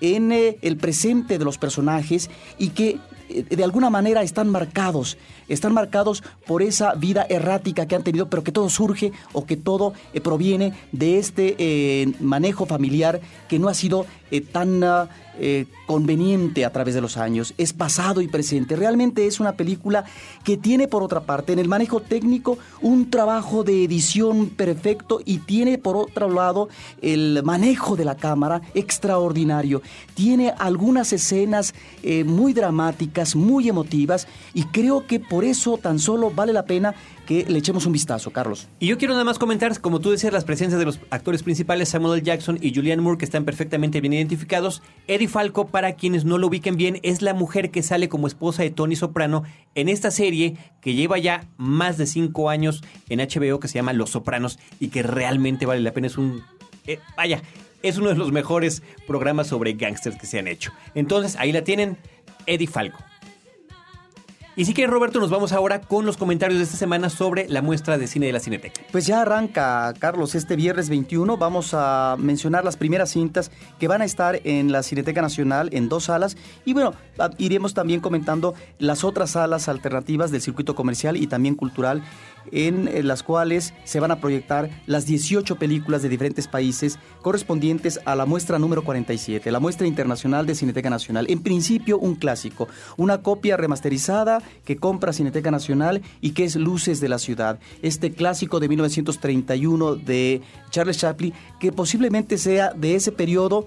en 0.00 0.32
eh, 0.32 0.58
el 0.62 0.76
presente 0.76 1.38
de 1.38 1.44
los 1.44 1.58
personajes 1.58 2.30
y 2.58 2.68
que 2.68 2.98
eh, 3.28 3.44
de 3.44 3.64
alguna 3.64 3.90
manera 3.90 4.22
están 4.22 4.48
marcados, 4.48 5.18
están 5.48 5.72
marcados 5.72 6.22
por 6.46 6.62
esa 6.62 6.94
vida 6.94 7.26
errática 7.28 7.86
que 7.86 7.96
han 7.96 8.02
tenido, 8.02 8.28
pero 8.28 8.42
que 8.42 8.52
todo 8.52 8.68
surge 8.68 9.12
o 9.32 9.46
que 9.46 9.56
todo 9.56 9.92
eh, 10.12 10.20
proviene 10.20 10.72
de 10.92 11.18
este 11.18 12.14
manejo 12.20 12.66
familiar 12.66 13.20
que 13.48 13.58
no 13.58 13.68
ha 13.68 13.74
sido 13.74 14.06
eh, 14.30 14.40
tan 14.40 14.82
ah, 14.84 15.08
eh, 15.42 15.64
conveniente 15.86 16.66
a 16.66 16.70
través 16.70 16.94
de 16.94 17.00
los 17.00 17.16
años. 17.16 17.54
Es 17.56 17.72
pasado 17.72 18.20
y 18.20 18.28
presente. 18.28 18.76
Realmente 18.76 19.26
es 19.26 19.40
una 19.40 19.52
película 19.52 20.04
que 20.44 20.58
tiene 20.58 20.86
por 20.86 21.02
otra 21.02 21.20
parte 21.20 21.54
en 21.54 21.58
el 21.58 21.66
manejo 21.66 22.00
técnico 22.00 22.58
un 22.82 23.10
trabajo 23.10 23.64
de 23.64 23.84
edición 23.84 24.50
perfecto 24.50 25.20
y 25.24 25.38
tiene 25.38 25.78
por 25.78 25.96
otro 25.96 26.28
lado 26.28 26.68
el 27.00 27.42
manejo 27.42 27.96
de 27.96 28.04
la 28.04 28.16
cámara 28.16 28.60
extraordinario. 28.74 29.80
Tiene 30.14 30.52
algunas 30.58 31.12
escenas 31.12 31.74
eh, 32.02 32.24
muy 32.24 32.52
dramáticas, 32.52 33.34
muy 33.34 33.68
emotivas 33.68 34.28
y 34.52 34.64
creo 34.64 35.06
que 35.06 35.20
por 35.20 35.44
eso 35.44 35.78
tan 35.78 35.98
solo 35.98 36.30
vale 36.30 36.52
la 36.52 36.66
pena 36.66 36.94
que 37.30 37.44
le 37.48 37.60
echemos 37.60 37.86
un 37.86 37.92
vistazo, 37.92 38.32
Carlos. 38.32 38.66
Y 38.80 38.88
yo 38.88 38.98
quiero 38.98 39.14
nada 39.14 39.22
más 39.22 39.38
comentar, 39.38 39.80
como 39.80 40.00
tú 40.00 40.10
decías, 40.10 40.32
las 40.32 40.42
presencias 40.42 40.80
de 40.80 40.84
los 40.84 40.98
actores 41.10 41.44
principales, 41.44 41.88
Samuel 41.88 42.14
L. 42.14 42.22
Jackson 42.26 42.58
y 42.60 42.74
Julianne 42.74 43.02
Moore, 43.02 43.18
que 43.18 43.24
están 43.24 43.44
perfectamente 43.44 44.00
bien 44.00 44.14
identificados. 44.14 44.82
Eddie 45.06 45.28
Falco, 45.28 45.68
para 45.68 45.92
quienes 45.92 46.24
no 46.24 46.38
lo 46.38 46.48
ubiquen 46.48 46.76
bien, 46.76 46.98
es 47.04 47.22
la 47.22 47.32
mujer 47.32 47.70
que 47.70 47.84
sale 47.84 48.08
como 48.08 48.26
esposa 48.26 48.64
de 48.64 48.70
Tony 48.70 48.96
Soprano 48.96 49.44
en 49.76 49.88
esta 49.88 50.10
serie 50.10 50.56
que 50.80 50.94
lleva 50.94 51.18
ya 51.18 51.46
más 51.56 51.98
de 51.98 52.06
cinco 52.06 52.50
años 52.50 52.82
en 53.08 53.20
HBO, 53.20 53.60
que 53.60 53.68
se 53.68 53.74
llama 53.74 53.92
Los 53.92 54.10
Sopranos, 54.10 54.58
y 54.80 54.88
que 54.88 55.04
realmente 55.04 55.66
vale 55.66 55.82
la 55.82 55.92
pena. 55.92 56.08
Es 56.08 56.18
un... 56.18 56.42
eh, 56.88 56.98
vaya, 57.16 57.42
es 57.84 57.96
uno 57.96 58.08
de 58.08 58.16
los 58.16 58.32
mejores 58.32 58.82
programas 59.06 59.46
sobre 59.46 59.74
gángsters 59.74 60.18
que 60.18 60.26
se 60.26 60.40
han 60.40 60.48
hecho. 60.48 60.72
Entonces, 60.96 61.36
ahí 61.36 61.52
la 61.52 61.62
tienen, 61.62 61.96
Eddie 62.46 62.66
Falco. 62.66 63.04
Y 64.60 64.66
si 64.66 64.74
quieres, 64.74 64.92
Roberto, 64.92 65.20
nos 65.20 65.30
vamos 65.30 65.52
ahora 65.52 65.80
con 65.80 66.04
los 66.04 66.18
comentarios 66.18 66.58
de 66.58 66.64
esta 66.64 66.76
semana 66.76 67.08
sobre 67.08 67.48
la 67.48 67.62
muestra 67.62 67.96
de 67.96 68.06
cine 68.06 68.26
de 68.26 68.32
la 68.32 68.40
Cineteca. 68.40 68.82
Pues 68.92 69.06
ya 69.06 69.22
arranca, 69.22 69.94
Carlos, 69.98 70.34
este 70.34 70.54
viernes 70.54 70.90
21. 70.90 71.38
Vamos 71.38 71.70
a 71.72 72.16
mencionar 72.18 72.62
las 72.62 72.76
primeras 72.76 73.08
cintas 73.08 73.50
que 73.78 73.88
van 73.88 74.02
a 74.02 74.04
estar 74.04 74.38
en 74.44 74.70
la 74.70 74.82
Cineteca 74.82 75.22
Nacional 75.22 75.70
en 75.72 75.88
dos 75.88 76.04
salas. 76.04 76.36
Y 76.66 76.74
bueno, 76.74 76.92
iremos 77.38 77.72
también 77.72 78.00
comentando 78.00 78.52
las 78.78 79.02
otras 79.02 79.30
salas 79.30 79.66
alternativas 79.70 80.30
del 80.30 80.42
circuito 80.42 80.74
comercial 80.74 81.16
y 81.16 81.26
también 81.26 81.54
cultural, 81.54 82.02
en 82.52 82.88
eh, 82.88 83.02
las 83.02 83.22
cuales 83.22 83.74
se 83.84 84.00
van 84.00 84.10
a 84.10 84.20
proyectar 84.20 84.70
las 84.86 85.06
18 85.06 85.56
películas 85.56 86.02
de 86.02 86.08
diferentes 86.08 86.48
países 86.48 86.98
correspondientes 87.22 88.00
a 88.04 88.14
la 88.14 88.26
muestra 88.26 88.58
número 88.58 88.82
47, 88.84 89.50
la 89.50 89.60
muestra 89.60 89.86
internacional 89.86 90.46
de 90.46 90.54
Cineteca 90.54 90.90
Nacional. 90.90 91.26
En 91.28 91.42
principio, 91.42 91.98
un 91.98 92.14
clásico, 92.14 92.68
una 92.96 93.22
copia 93.22 93.56
remasterizada 93.56 94.42
que 94.64 94.76
compra 94.76 95.12
Cineteca 95.12 95.50
Nacional 95.50 96.02
y 96.20 96.30
que 96.32 96.44
es 96.44 96.56
Luces 96.56 97.00
de 97.00 97.08
la 97.08 97.18
Ciudad. 97.18 97.58
Este 97.82 98.12
clásico 98.12 98.60
de 98.60 98.68
1931 98.68 99.96
de 99.96 100.42
Charles 100.70 100.98
Chaplin, 100.98 101.32
que 101.58 101.72
posiblemente 101.72 102.38
sea 102.38 102.72
de 102.72 102.94
ese 102.94 103.12
periodo, 103.12 103.66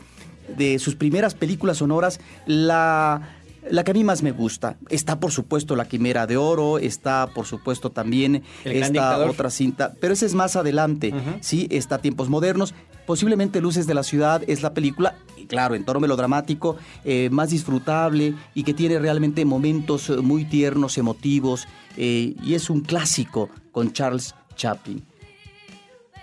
de 0.57 0.77
sus 0.79 0.95
primeras 0.95 1.35
películas 1.35 1.77
sonoras, 1.77 2.19
la 2.45 3.37
la 3.69 3.83
que 3.83 3.91
a 3.91 3.93
mí 3.93 4.03
más 4.03 4.23
me 4.23 4.31
gusta. 4.31 4.77
Está, 4.89 5.19
por 5.19 5.31
supuesto, 5.31 5.75
La 5.75 5.85
Quimera 5.85 6.27
de 6.27 6.37
Oro, 6.37 6.77
está, 6.77 7.27
por 7.33 7.45
supuesto, 7.45 7.91
también 7.91 8.43
El 8.63 8.83
esta 8.83 9.17
otra 9.25 9.49
cinta, 9.49 9.93
pero 9.99 10.13
ese 10.13 10.25
es 10.25 10.33
más 10.33 10.55
adelante, 10.55 11.13
¿sí? 11.41 11.67
Está 11.71 11.99
Tiempos 11.99 12.29
Modernos, 12.29 12.73
posiblemente 13.05 13.61
Luces 13.61 13.87
de 13.87 13.93
la 13.93 14.03
Ciudad 14.03 14.43
es 14.47 14.61
la 14.61 14.73
película, 14.73 15.15
y 15.37 15.45
claro, 15.45 15.75
en 15.75 15.83
tono 15.83 15.99
melodramático, 15.99 16.77
eh, 17.03 17.29
más 17.31 17.49
disfrutable 17.49 18.35
y 18.53 18.63
que 18.63 18.73
tiene 18.73 18.99
realmente 18.99 19.45
momentos 19.45 20.09
eh, 20.09 20.17
muy 20.17 20.45
tiernos, 20.45 20.97
emotivos, 20.97 21.67
eh, 21.97 22.35
y 22.43 22.53
es 22.53 22.69
un 22.69 22.81
clásico 22.81 23.49
con 23.71 23.93
Charles 23.93 24.35
Chaplin. 24.55 25.03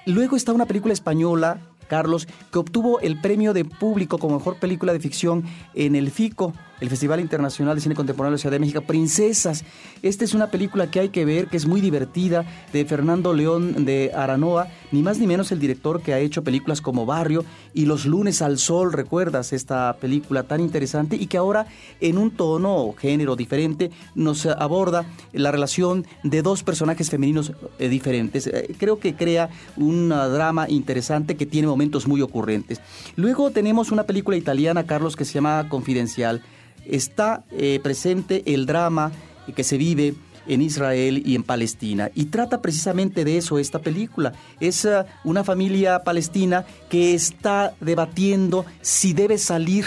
Luego 0.07 0.37
está 0.37 0.53
una 0.53 0.66
película 0.66 0.92
española, 0.92 1.61
Carlos, 1.88 2.26
que 2.53 2.59
obtuvo 2.59 3.00
el 3.00 3.20
premio 3.20 3.53
de 3.53 3.64
público 3.64 4.18
como 4.18 4.37
mejor 4.37 4.59
película 4.59 4.92
de 4.92 5.00
ficción 5.00 5.44
en 5.74 5.96
el 5.96 6.11
FICO, 6.11 6.55
el 6.81 6.88
Festival 6.88 7.21
Internacional 7.21 7.75
de 7.75 7.81
Cine 7.81 7.95
Contemporáneo 7.95 8.33
de 8.33 8.37
la 8.37 8.40
Ciudad 8.40 8.53
de 8.53 8.61
México, 8.61 8.81
Princesas. 8.81 9.64
Esta 10.03 10.24
es 10.24 10.35
una 10.35 10.51
película 10.51 10.91
que 10.91 11.01
hay 11.01 11.09
que 11.11 11.24
ver, 11.24 11.49
que 11.49 11.57
es 11.57 11.66
muy 11.66 11.81
divertida, 11.81 12.45
de 12.72 12.85
Fernando 12.85 13.33
León 13.35 13.85
de 13.85 14.12
Aranoa, 14.14 14.68
ni 14.93 15.03
más 15.03 15.18
ni 15.18 15.26
menos 15.26 15.53
el 15.53 15.61
director 15.61 16.03
que 16.03 16.14
ha 16.14 16.18
hecho 16.18 16.43
películas 16.43 16.81
como 16.81 17.07
Barrio 17.07 17.45
y 17.74 17.87
Los 17.87 18.07
lunes 18.07 18.43
al 18.43 18.59
sol, 18.59 18.93
¿recuerdas 18.93 19.53
esta 19.53 19.97
película 20.01 20.45
tan 20.45 20.61
interesante? 20.61 21.16
Y 21.16 21.26
que 21.26 21.37
ahora 21.37 21.66
en 22.01 22.18
un 22.18 22.31
tono 22.31 22.76
o 22.76 22.95
género 22.95 23.37
diferente 23.37 23.91
nos 24.14 24.47
aborda 24.47 25.05
la 25.33 25.51
relación 25.51 26.07
de 26.22 26.43
dos 26.43 26.62
personajes 26.62 27.11
femeninos 27.11 27.53
eh, 27.78 27.89
diferentes. 27.89 28.47
Eh, 28.47 28.74
creo 28.78 28.99
que 28.99 29.14
crea 29.14 29.51
un 29.76 30.09
drama 30.09 30.68
interesante 30.68 31.37
que 31.37 31.47
tiene 31.47 31.68
momentos 31.68 32.07
muy 32.07 32.22
ocurrentes. 32.22 32.81
Luego 33.16 33.51
tenemos 33.51 33.91
una 33.91 34.05
película 34.05 34.37
italiana, 34.37 34.87
Carlos, 34.87 35.16
que 35.16 35.24
se 35.24 35.35
llama 35.35 35.68
Confidencial. 35.68 36.43
Está 36.87 37.45
eh, 37.51 37.81
presente 37.83 38.43
el 38.47 38.66
drama 38.66 39.12
que 39.55 39.64
se 39.64 39.76
vive 39.76 40.14
en 40.47 40.62
Israel 40.62 41.22
y 41.24 41.35
en 41.35 41.43
Palestina. 41.43 42.11
Y 42.14 42.26
trata 42.26 42.61
precisamente 42.61 43.24
de 43.24 43.39
eso 43.39 43.59
esta 43.59 43.78
película. 43.81 44.33
Es 44.59 44.85
ah, 44.85 45.07
una 45.24 45.45
familia 45.45 46.03
palestina 46.03 46.64
que 46.89 47.14
está 47.14 47.74
debatiendo 47.81 48.64
si 48.81 49.12
debe 49.12 49.39
salir 49.39 49.85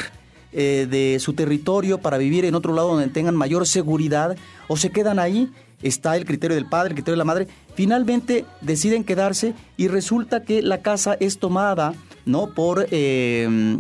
eh, 0.52 0.88
de 0.90 1.20
su 1.20 1.34
territorio 1.34 2.00
para 2.00 2.18
vivir 2.18 2.46
en 2.46 2.56
otro 2.56 2.74
lado 2.74 2.90
donde 2.90 3.08
tengan 3.08 3.36
mayor 3.36 3.68
seguridad 3.68 4.36
o 4.68 4.78
se 4.78 4.92
quedan 4.92 5.20
ahí. 5.20 5.50
Está 5.82 6.16
el 6.16 6.26
criterio 6.26 6.56
del 6.56 6.70
padre, 6.70 6.90
el 6.90 6.96
criterio 6.96 7.16
de 7.16 7.18
la 7.18 7.26
madre. 7.26 7.48
Finalmente 7.76 8.46
deciden 8.62 9.04
quedarse 9.04 9.54
y 9.76 9.90
resulta 9.90 10.44
que 10.44 10.62
la 10.62 10.82
casa 10.82 11.18
es 11.20 11.40
tomada 11.40 11.94
¿no? 12.26 12.48
Por, 12.48 12.88
eh, 12.92 13.78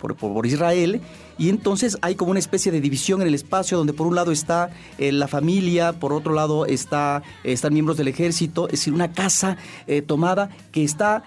por, 0.00 0.16
por 0.16 0.46
Israel. 0.46 1.00
Y 1.38 1.50
entonces 1.50 1.98
hay 2.00 2.14
como 2.14 2.30
una 2.30 2.40
especie 2.40 2.72
de 2.72 2.80
división 2.80 3.20
en 3.20 3.28
el 3.28 3.34
espacio 3.34 3.76
donde 3.76 3.92
por 3.92 4.06
un 4.06 4.14
lado 4.14 4.32
está 4.32 4.70
eh, 4.98 5.12
la 5.12 5.28
familia, 5.28 5.92
por 5.92 6.12
otro 6.12 6.32
lado 6.32 6.64
está, 6.64 7.22
están 7.44 7.74
miembros 7.74 7.98
del 7.98 8.08
ejército, 8.08 8.66
es 8.66 8.72
decir, 8.72 8.94
una 8.94 9.12
casa 9.12 9.58
eh, 9.86 10.00
tomada 10.00 10.48
que 10.72 10.82
está 10.84 11.24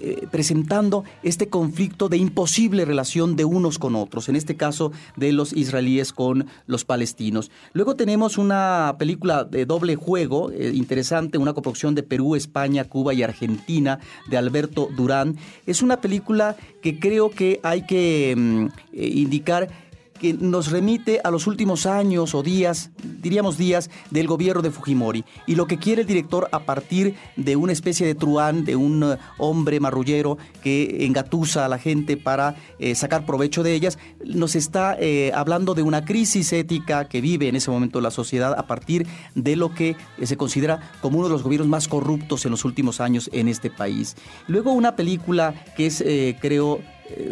eh, 0.00 0.26
presentando 0.30 1.04
este 1.22 1.48
conflicto 1.48 2.08
de 2.08 2.16
imposible 2.16 2.84
relación 2.84 3.36
de 3.36 3.44
unos 3.44 3.78
con 3.78 3.94
otros, 3.94 4.28
en 4.28 4.36
este 4.36 4.56
caso 4.56 4.92
de 5.16 5.32
los 5.32 5.52
israelíes 5.52 6.12
con 6.12 6.46
los 6.66 6.84
palestinos. 6.84 7.50
Luego 7.72 7.96
tenemos 7.96 8.38
una 8.38 8.96
película 8.98 9.44
de 9.44 9.66
doble 9.66 9.96
juego, 9.96 10.50
eh, 10.50 10.72
interesante, 10.74 11.38
una 11.38 11.52
coproducción 11.52 11.94
de 11.94 12.02
Perú, 12.02 12.36
España, 12.36 12.84
Cuba 12.84 13.14
y 13.14 13.22
Argentina, 13.22 13.98
de 14.28 14.36
Alberto 14.36 14.88
Durán. 14.96 15.36
Es 15.66 15.82
una 15.82 16.00
película 16.00 16.56
que 16.82 16.98
creo 16.98 17.30
que 17.30 17.60
hay 17.62 17.82
que 17.86 18.34
mm, 18.36 18.66
eh, 18.92 19.08
indicar 19.14 19.85
que 20.16 20.34
nos 20.34 20.70
remite 20.70 21.20
a 21.22 21.30
los 21.30 21.46
últimos 21.46 21.86
años 21.86 22.34
o 22.34 22.42
días, 22.42 22.90
diríamos 23.22 23.56
días, 23.56 23.90
del 24.10 24.26
gobierno 24.26 24.62
de 24.62 24.70
Fujimori. 24.70 25.24
Y 25.46 25.54
lo 25.54 25.66
que 25.66 25.78
quiere 25.78 26.02
el 26.02 26.06
director 26.06 26.48
a 26.52 26.60
partir 26.60 27.14
de 27.36 27.56
una 27.56 27.72
especie 27.72 28.06
de 28.06 28.14
truán, 28.14 28.64
de 28.64 28.76
un 28.76 29.02
eh, 29.02 29.18
hombre 29.38 29.80
marrullero 29.80 30.38
que 30.62 31.06
engatusa 31.06 31.64
a 31.64 31.68
la 31.68 31.78
gente 31.78 32.16
para 32.16 32.56
eh, 32.78 32.94
sacar 32.94 33.26
provecho 33.26 33.62
de 33.62 33.74
ellas, 33.74 33.98
nos 34.24 34.56
está 34.56 34.96
eh, 34.98 35.32
hablando 35.34 35.74
de 35.74 35.82
una 35.82 36.04
crisis 36.04 36.52
ética 36.52 37.08
que 37.08 37.20
vive 37.20 37.48
en 37.48 37.56
ese 37.56 37.70
momento 37.70 38.00
la 38.00 38.10
sociedad 38.10 38.54
a 38.58 38.66
partir 38.66 39.06
de 39.34 39.56
lo 39.56 39.74
que 39.74 39.96
se 40.22 40.36
considera 40.36 40.92
como 41.00 41.18
uno 41.18 41.28
de 41.28 41.32
los 41.32 41.42
gobiernos 41.42 41.68
más 41.68 41.88
corruptos 41.88 42.44
en 42.44 42.50
los 42.50 42.64
últimos 42.64 43.00
años 43.00 43.30
en 43.32 43.48
este 43.48 43.70
país. 43.70 44.16
Luego 44.46 44.72
una 44.72 44.96
película 44.96 45.54
que 45.76 45.86
es, 45.86 46.04
creo, 46.40 46.80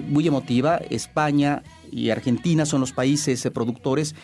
muy 0.08 0.26
emotiva, 0.26 0.76
España 0.90 1.62
y 1.90 2.10
Argentina 2.10 2.66
son 2.66 2.80
los 2.80 2.92
países 2.92 3.44
eh, 3.44 3.50
productores. 3.50 4.14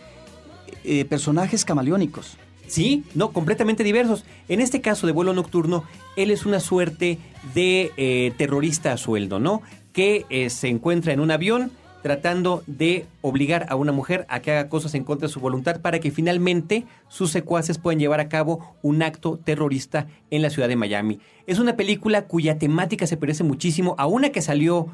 eh, 0.88 1.06
personajes 1.06 1.66
camaleónicos. 1.66 2.38
Sí, 2.68 3.04
no, 3.16 3.32
completamente 3.32 3.84
diversos. 3.84 4.26
En 4.50 4.62
este 4.62 4.82
caso 4.82 5.08
de 5.08 5.14
vuelo 5.14 5.34
nocturno, 5.34 5.84
él 6.16 6.32
es 6.32 6.46
una 6.46 6.60
suerte 6.60 7.18
de 7.54 7.92
eh, 7.98 8.34
terrorista 8.38 8.92
a 8.92 8.98
sueldo, 8.98 9.40
¿no? 9.40 9.62
Que 9.94 10.26
eh, 10.30 10.50
se 10.50 10.68
encuentra 10.68 11.14
en 11.14 11.20
un 11.20 11.32
avión 11.32 11.72
tratando 12.04 12.64
de 12.68 13.06
obligar 13.22 13.66
a 13.70 13.76
una 13.76 13.92
mujer 13.92 14.26
a 14.30 14.42
que 14.42 14.52
haga 14.52 14.70
cosas 14.70 14.94
en 14.96 15.04
contra 15.04 15.28
de 15.28 15.34
su 15.34 15.40
voluntad 15.40 15.82
para 15.82 16.00
que 16.00 16.12
finalmente 16.12 16.86
sus 17.10 17.32
secuaces 17.32 17.80
puedan 17.80 18.00
llevar 18.00 18.20
a 18.20 18.30
cabo 18.30 18.76
un 18.82 19.02
acto 19.02 19.40
terrorista 19.44 20.08
en 20.30 20.42
la 20.42 20.50
ciudad 20.50 20.70
de 20.70 20.76
Miami. 20.76 21.20
Es 21.48 21.60
una 21.60 21.76
película 21.76 22.24
cuya 22.24 22.58
temática 22.60 23.08
se 23.08 23.18
parece 23.18 23.44
muchísimo 23.44 23.96
a 23.98 24.08
una 24.08 24.30
que 24.30 24.42
salió 24.42 24.88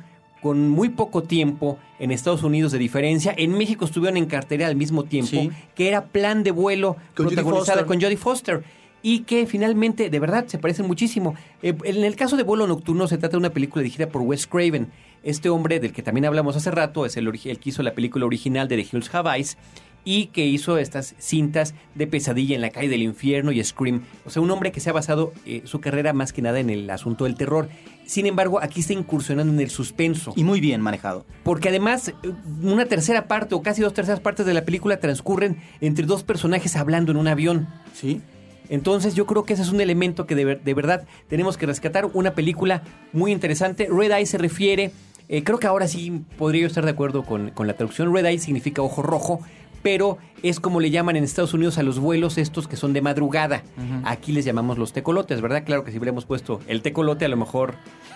con 0.44 0.70
muy 0.70 0.90
poco 0.90 1.24
tiempo 1.24 1.80
en 1.98 2.12
Estados 2.12 2.44
Unidos 2.44 2.72
de 2.72 2.78
diferencia. 2.78 3.34
En 3.36 3.58
México 3.58 3.86
estuvieron 3.86 4.18
en 4.18 4.26
cartera 4.28 4.68
al 4.68 4.76
mismo 4.76 5.06
tiempo, 5.06 5.32
Sí. 5.32 5.50
que 5.74 5.88
era 5.88 6.06
Plan 6.06 6.44
de 6.44 6.52
Vuelo, 6.52 6.98
Con 7.16 7.26
protagonizada 7.28 7.80
Foster. 7.80 7.86
con 7.88 8.02
Jodie 8.02 8.18
Foster. 8.18 8.64
Y 9.02 9.20
que 9.22 9.48
finalmente, 9.48 10.10
de 10.10 10.20
verdad, 10.20 10.46
se 10.48 10.58
parecen 10.60 10.86
muchísimo. 10.88 11.36
Eh, 11.62 11.74
en 11.84 12.04
el 12.06 12.16
caso 12.16 12.38
de 12.38 12.44
Vuelo 12.44 12.68
Nocturno, 12.68 13.08
se 13.08 13.18
trata 13.18 13.32
de 13.32 13.38
una 13.40 13.50
película 13.50 13.82
dirigida 13.84 14.08
por 14.08 14.22
Wes 14.22 14.46
Craven. 14.48 14.92
Este 15.24 15.50
hombre 15.50 15.80
del 15.80 15.92
que 15.94 16.04
también 16.04 16.26
hablamos 16.26 16.56
hace 16.56 16.72
rato 16.72 17.06
es 17.06 17.18
el 17.18 17.32
que 17.40 17.58
hizo 17.70 17.84
la 17.84 17.94
película 17.94 18.26
original 18.26 18.68
de 18.68 18.76
The 18.78 18.88
Hills 18.92 19.14
Have 19.16 19.30
Eyes 19.36 19.58
y 20.06 20.26
que 20.28 20.46
hizo 20.46 20.78
estas 20.78 21.16
cintas 21.18 21.74
de 21.96 22.08
Pesadilla 22.08 22.56
en 22.56 22.62
la 22.62 22.70
calle 22.72 22.90
del 22.90 23.02
infierno 23.04 23.52
y 23.54 23.64
Scream. 23.64 24.04
O 24.26 24.30
sea, 24.30 24.42
un 24.42 24.52
hombre 24.52 24.72
que 24.74 24.82
se 24.82 24.90
ha 24.90 24.94
basado 24.94 25.32
eh, 25.46 25.62
su 25.64 25.80
carrera 25.80 26.12
más 26.14 26.34
que 26.34 26.42
nada 26.42 26.60
en 26.60 26.70
el 26.70 26.90
asunto 26.90 27.24
del 27.24 27.36
terror. 27.36 27.70
Sin 28.06 28.26
embargo, 28.26 28.60
aquí 28.62 28.82
está 28.82 28.94
incursionando 28.94 29.52
en 29.54 29.60
el 29.60 29.70
suspenso. 29.70 30.34
Y 30.36 30.44
muy 30.44 30.60
bien 30.60 30.82
manejado. 30.82 31.26
Porque 31.44 31.70
además, 31.70 32.10
eh, 32.10 32.14
una 32.62 32.86
tercera 32.86 33.28
parte 33.28 33.56
o 33.56 33.62
casi 33.62 33.82
dos 33.82 33.94
terceras 33.94 34.20
partes 34.20 34.46
de 34.46 34.54
la 34.54 34.66
película 34.66 35.00
transcurren 35.00 35.58
entre 35.82 36.06
dos 36.06 36.24
personajes 36.24 36.76
hablando 36.76 37.12
en 37.12 37.18
un 37.18 37.28
avión. 37.28 37.68
Sí. 37.94 38.22
Entonces 38.70 39.14
yo 39.16 39.26
creo 39.26 39.44
que 39.44 39.54
ese 39.54 39.62
es 39.64 39.70
un 39.70 39.82
elemento 39.82 40.26
que 40.26 40.36
de, 40.36 40.46
ver- 40.46 40.64
de 40.64 40.74
verdad 40.74 41.06
tenemos 41.28 41.58
que 41.58 41.66
rescatar. 41.66 42.10
Una 42.14 42.34
película 42.34 42.84
muy 43.12 43.32
interesante. 43.32 43.88
Red 43.92 44.12
Eye 44.12 44.26
se 44.26 44.38
refiere, 44.38 44.92
eh, 45.30 45.44
creo 45.44 45.60
que 45.60 45.68
ahora 45.68 45.88
sí 45.88 46.24
podría 46.38 46.62
yo 46.62 46.68
estar 46.68 46.84
de 46.86 46.92
acuerdo 46.92 47.24
con, 47.24 47.52
con 47.52 47.68
la 47.68 47.74
traducción. 47.76 48.14
Red 48.14 48.26
Eye 48.26 48.40
significa 48.40 48.82
ojo 48.82 49.02
rojo, 49.02 49.42
pero 49.84 50.18
es 50.42 50.60
como 50.60 50.80
le 50.80 50.90
llaman 50.90 51.16
en 51.16 51.24
Estados 51.24 51.54
Unidos 51.54 51.78
a 51.78 51.84
los 51.84 52.00
vuelos 52.00 52.38
estos 52.38 52.68
que 52.68 52.76
son 52.76 52.94
de 52.94 53.02
madrugada. 53.02 53.64
Aquí 54.04 54.32
les 54.32 54.44
llamamos 54.44 54.78
los 54.78 54.92
tecolotes, 54.92 55.40
¿verdad? 55.42 55.64
Claro 55.64 55.84
que 55.84 55.92
si 55.92 55.98
hubiéramos 55.98 56.26
puesto 56.26 56.60
el 56.68 56.82
tecolote 56.82 57.26
a 57.26 57.28
lo 57.28 57.38
mejor 57.38 57.76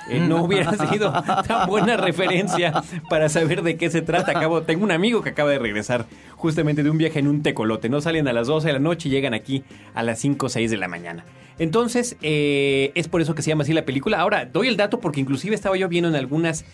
eh, 0.09 0.19
no 0.19 0.41
hubiera 0.43 0.73
sido 0.89 1.11
tan 1.47 1.67
buena 1.67 1.95
referencia 1.97 2.83
para 3.09 3.29
saber 3.29 3.61
de 3.61 3.77
qué 3.77 3.89
se 3.89 4.01
trata. 4.01 4.31
Acabo, 4.31 4.63
tengo 4.63 4.83
un 4.83 4.91
amigo 4.91 5.21
que 5.21 5.29
acaba 5.29 5.51
de 5.51 5.59
regresar 5.59 6.05
justamente 6.35 6.83
de 6.83 6.89
un 6.89 6.97
viaje 6.97 7.19
en 7.19 7.27
un 7.27 7.43
tecolote. 7.43 7.89
No 7.89 8.01
salen 8.01 8.27
a 8.27 8.33
las 8.33 8.47
12 8.47 8.67
de 8.67 8.73
la 8.73 8.79
noche 8.79 9.09
y 9.09 9.11
llegan 9.11 9.33
aquí 9.33 9.63
a 9.93 10.03
las 10.03 10.19
5 10.19 10.45
o 10.45 10.49
6 10.49 10.71
de 10.71 10.77
la 10.77 10.87
mañana. 10.87 11.23
Entonces, 11.59 12.17
eh, 12.21 12.91
es 12.95 13.07
por 13.07 13.21
eso 13.21 13.35
que 13.35 13.41
se 13.41 13.49
llama 13.49 13.63
así 13.63 13.73
la 13.73 13.85
película. 13.85 14.19
Ahora, 14.19 14.45
doy 14.45 14.67
el 14.67 14.77
dato 14.77 14.99
porque 14.99 15.19
inclusive 15.19 15.55
estaba 15.55 15.75
yo 15.75 15.89
viendo 15.89 16.09
en 16.09 16.15
algunas 16.15 16.65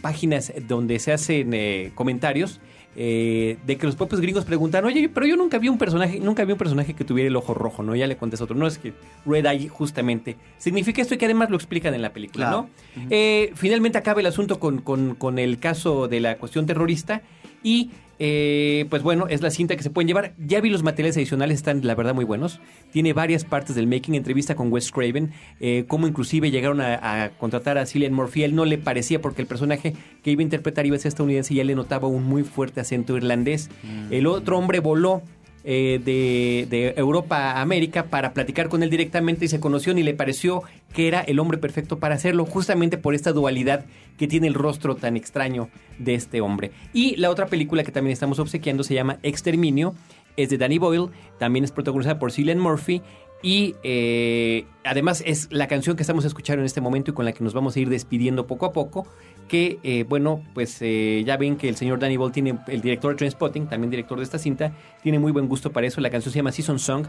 páginas 0.00 0.52
donde 0.66 0.98
se 0.98 1.12
hacen 1.12 1.54
eh, 1.54 1.92
comentarios 1.94 2.60
eh, 2.96 3.56
de 3.66 3.76
que 3.78 3.86
los 3.86 3.96
propios 3.96 4.20
gringos 4.20 4.44
preguntan, 4.44 4.84
oye, 4.84 5.08
pero 5.08 5.26
yo 5.26 5.36
nunca 5.36 5.58
vi 5.58 5.68
un 5.68 5.78
personaje, 5.78 6.20
nunca 6.20 6.44
vi 6.44 6.52
un 6.52 6.58
personaje 6.58 6.94
que 6.94 7.04
tuviera 7.04 7.28
el 7.28 7.36
ojo 7.36 7.54
rojo, 7.54 7.82
¿no? 7.82 7.96
Ya 7.96 8.06
le 8.06 8.16
contesté 8.16 8.44
otro. 8.44 8.56
No 8.56 8.66
es 8.66 8.78
que 8.78 8.92
Red 9.26 9.46
Eye 9.46 9.68
justamente 9.68 10.36
significa 10.58 11.00
esto 11.02 11.14
y 11.14 11.18
que 11.18 11.24
además 11.24 11.48
lo 11.50 11.56
explican 11.56 11.94
en 11.94 12.02
la 12.02 12.12
película, 12.12 12.46
Claro. 12.48 12.68
¿no? 12.96 13.02
Eh, 13.10 13.52
finalmente 13.54 13.98
acaba 13.98 14.20
el 14.20 14.26
asunto 14.26 14.60
con, 14.60 14.80
con- 14.82 15.14
con 15.14 15.38
el 15.38 15.58
caso 15.58 16.08
de 16.08 16.20
la 16.20 16.36
cuestión 16.36 16.66
terrorista 16.66 17.22
Y 17.62 17.90
eh, 18.24 18.86
pues 18.88 19.02
bueno, 19.02 19.26
es 19.28 19.42
la 19.42 19.50
cinta 19.50 19.74
que 19.74 19.82
se 19.82 19.90
pueden 19.90 20.06
llevar. 20.06 20.34
Ya 20.38 20.60
vi 20.60 20.70
los 20.70 20.84
materiales 20.84 21.16
adicionales, 21.16 21.56
están 21.56 21.84
la 21.84 21.96
verdad 21.96 22.14
muy 22.14 22.24
buenos. 22.24 22.60
Tiene 22.92 23.12
varias 23.12 23.44
partes 23.44 23.74
del 23.74 23.88
making, 23.88 24.14
entrevista 24.14 24.54
con 24.54 24.72
Wes 24.72 24.92
Craven, 24.92 25.32
eh, 25.58 25.86
cómo 25.88 26.06
inclusive 26.06 26.52
llegaron 26.52 26.80
a, 26.80 27.24
a 27.24 27.30
contratar 27.30 27.78
a 27.78 27.86
Cillian 27.86 28.12
Murphy. 28.12 28.44
Él 28.44 28.54
no 28.54 28.64
le 28.64 28.78
parecía 28.78 29.20
porque 29.20 29.42
el 29.42 29.48
personaje 29.48 29.94
que 30.22 30.30
iba 30.30 30.40
a 30.40 30.44
interpretar 30.44 30.86
iba 30.86 30.94
a 30.94 31.00
ser 31.00 31.08
estadounidense 31.08 31.52
y 31.54 31.56
ya 31.56 31.64
le 31.64 31.74
notaba 31.74 32.06
un 32.06 32.22
muy 32.22 32.44
fuerte 32.44 32.80
acento 32.80 33.16
irlandés. 33.16 33.70
El 34.10 34.28
otro 34.28 34.56
hombre 34.56 34.78
voló 34.78 35.22
eh, 35.64 36.00
de, 36.04 36.94
Europa 36.96 37.60
América 37.60 38.04
para 38.04 38.32
platicar 38.32 38.68
con 38.68 38.82
él 38.82 38.90
directamente 38.90 39.44
y 39.44 39.48
se 39.48 39.60
conoció 39.60 39.96
y 39.96 40.02
le 40.02 40.14
pareció 40.14 40.62
que 40.92 41.08
era 41.08 41.20
el 41.20 41.38
hombre 41.38 41.58
perfecto 41.58 41.98
para 41.98 42.14
hacerlo, 42.14 42.44
justamente 42.44 42.98
por 42.98 43.14
esta 43.14 43.32
dualidad 43.32 43.84
que 44.18 44.26
tiene 44.26 44.46
el 44.46 44.54
rostro 44.54 44.96
tan 44.96 45.16
extraño 45.16 45.68
de 45.98 46.14
este 46.14 46.40
hombre. 46.40 46.72
Y 46.92 47.16
la 47.16 47.30
otra 47.30 47.46
película 47.46 47.84
que 47.84 47.92
también 47.92 48.12
estamos 48.12 48.38
obsequiando 48.38 48.82
se 48.84 48.94
llama 48.94 49.18
Exterminio, 49.22 49.94
es 50.36 50.48
de 50.48 50.58
Danny 50.58 50.78
Boyle, 50.78 51.10
también 51.38 51.64
es 51.64 51.72
protagonizada 51.72 52.18
por 52.18 52.32
Cillian 52.32 52.58
Murphy 52.58 53.02
y 53.42 53.74
eh, 53.82 54.66
además 54.84 55.22
es 55.26 55.48
la 55.50 55.66
canción 55.66 55.96
que 55.96 56.04
estamos 56.04 56.24
escuchando 56.24 56.62
en 56.62 56.66
este 56.66 56.80
momento 56.80 57.10
y 57.10 57.14
con 57.14 57.24
la 57.24 57.32
que 57.32 57.42
nos 57.42 57.54
vamos 57.54 57.74
a 57.74 57.80
ir 57.80 57.88
despidiendo 57.88 58.46
poco 58.46 58.66
a 58.66 58.72
poco. 58.72 59.06
Que 59.48 59.80
eh, 59.82 60.04
bueno, 60.08 60.42
pues 60.54 60.78
eh, 60.80 61.24
ya 61.26 61.36
ven 61.36 61.56
que 61.56 61.68
el 61.68 61.76
señor 61.76 61.98
Danny 61.98 62.16
Boyle 62.16 62.32
tiene, 62.32 62.58
el 62.68 62.80
director 62.80 63.12
de 63.12 63.18
Trainspotting, 63.18 63.66
también 63.66 63.90
director 63.90 64.16
de 64.16 64.24
esta 64.24 64.38
cinta, 64.38 64.72
tiene 65.02 65.18
muy 65.18 65.32
buen 65.32 65.48
gusto 65.48 65.72
para 65.72 65.86
eso. 65.86 66.00
La 66.00 66.10
canción 66.10 66.32
se 66.32 66.38
llama 66.38 66.52
Season 66.52 66.78
Song, 66.78 67.06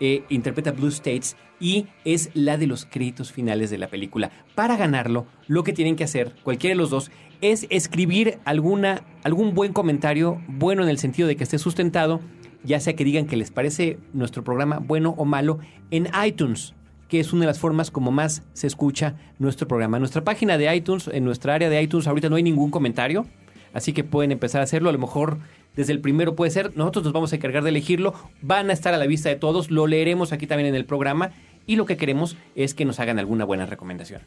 interpreta 0.00 0.72
Blue 0.72 0.88
States 0.88 1.36
y 1.60 1.86
es 2.04 2.30
la 2.34 2.56
de 2.56 2.66
los 2.66 2.86
créditos 2.86 3.30
finales 3.30 3.70
de 3.70 3.78
la 3.78 3.88
película. 3.88 4.30
Para 4.54 4.76
ganarlo, 4.76 5.26
lo 5.46 5.62
que 5.62 5.74
tienen 5.74 5.96
que 5.96 6.04
hacer, 6.04 6.34
cualquiera 6.42 6.72
de 6.74 6.78
los 6.78 6.90
dos, 6.90 7.10
es 7.42 7.66
escribir 7.68 8.38
alguna, 8.44 9.02
algún 9.22 9.54
buen 9.54 9.72
comentario, 9.72 10.42
bueno 10.48 10.82
en 10.82 10.88
el 10.88 10.98
sentido 10.98 11.28
de 11.28 11.36
que 11.36 11.44
esté 11.44 11.58
sustentado, 11.58 12.20
ya 12.66 12.80
sea 12.80 12.94
que 12.94 13.04
digan 13.04 13.26
que 13.26 13.36
les 13.36 13.50
parece 13.50 13.98
nuestro 14.12 14.44
programa 14.44 14.78
bueno 14.78 15.14
o 15.16 15.24
malo, 15.24 15.58
en 15.90 16.08
iTunes, 16.26 16.74
que 17.08 17.20
es 17.20 17.32
una 17.32 17.42
de 17.42 17.46
las 17.46 17.58
formas 17.58 17.90
como 17.90 18.10
más 18.10 18.42
se 18.52 18.66
escucha 18.66 19.14
nuestro 19.38 19.68
programa. 19.68 19.98
Nuestra 19.98 20.24
página 20.24 20.58
de 20.58 20.74
iTunes, 20.74 21.08
en 21.08 21.24
nuestra 21.24 21.54
área 21.54 21.70
de 21.70 21.80
iTunes, 21.80 22.06
ahorita 22.06 22.28
no 22.28 22.36
hay 22.36 22.42
ningún 22.42 22.70
comentario, 22.70 23.26
así 23.72 23.92
que 23.92 24.04
pueden 24.04 24.32
empezar 24.32 24.60
a 24.60 24.64
hacerlo. 24.64 24.90
A 24.90 24.92
lo 24.92 24.98
mejor 24.98 25.38
desde 25.76 25.92
el 25.92 26.00
primero 26.00 26.34
puede 26.34 26.50
ser, 26.50 26.76
nosotros 26.76 27.04
nos 27.04 27.12
vamos 27.12 27.32
a 27.32 27.36
encargar 27.36 27.62
de 27.62 27.70
elegirlo, 27.70 28.14
van 28.42 28.70
a 28.70 28.72
estar 28.72 28.94
a 28.94 28.98
la 28.98 29.06
vista 29.06 29.28
de 29.28 29.36
todos, 29.36 29.70
lo 29.70 29.86
leeremos 29.86 30.32
aquí 30.32 30.46
también 30.46 30.68
en 30.68 30.74
el 30.74 30.86
programa 30.86 31.30
y 31.66 31.76
lo 31.76 31.84
que 31.84 31.96
queremos 31.96 32.36
es 32.54 32.74
que 32.74 32.84
nos 32.84 32.98
hagan 32.98 33.18
alguna 33.18 33.44
buena 33.44 33.66
recomendación. 33.66 34.22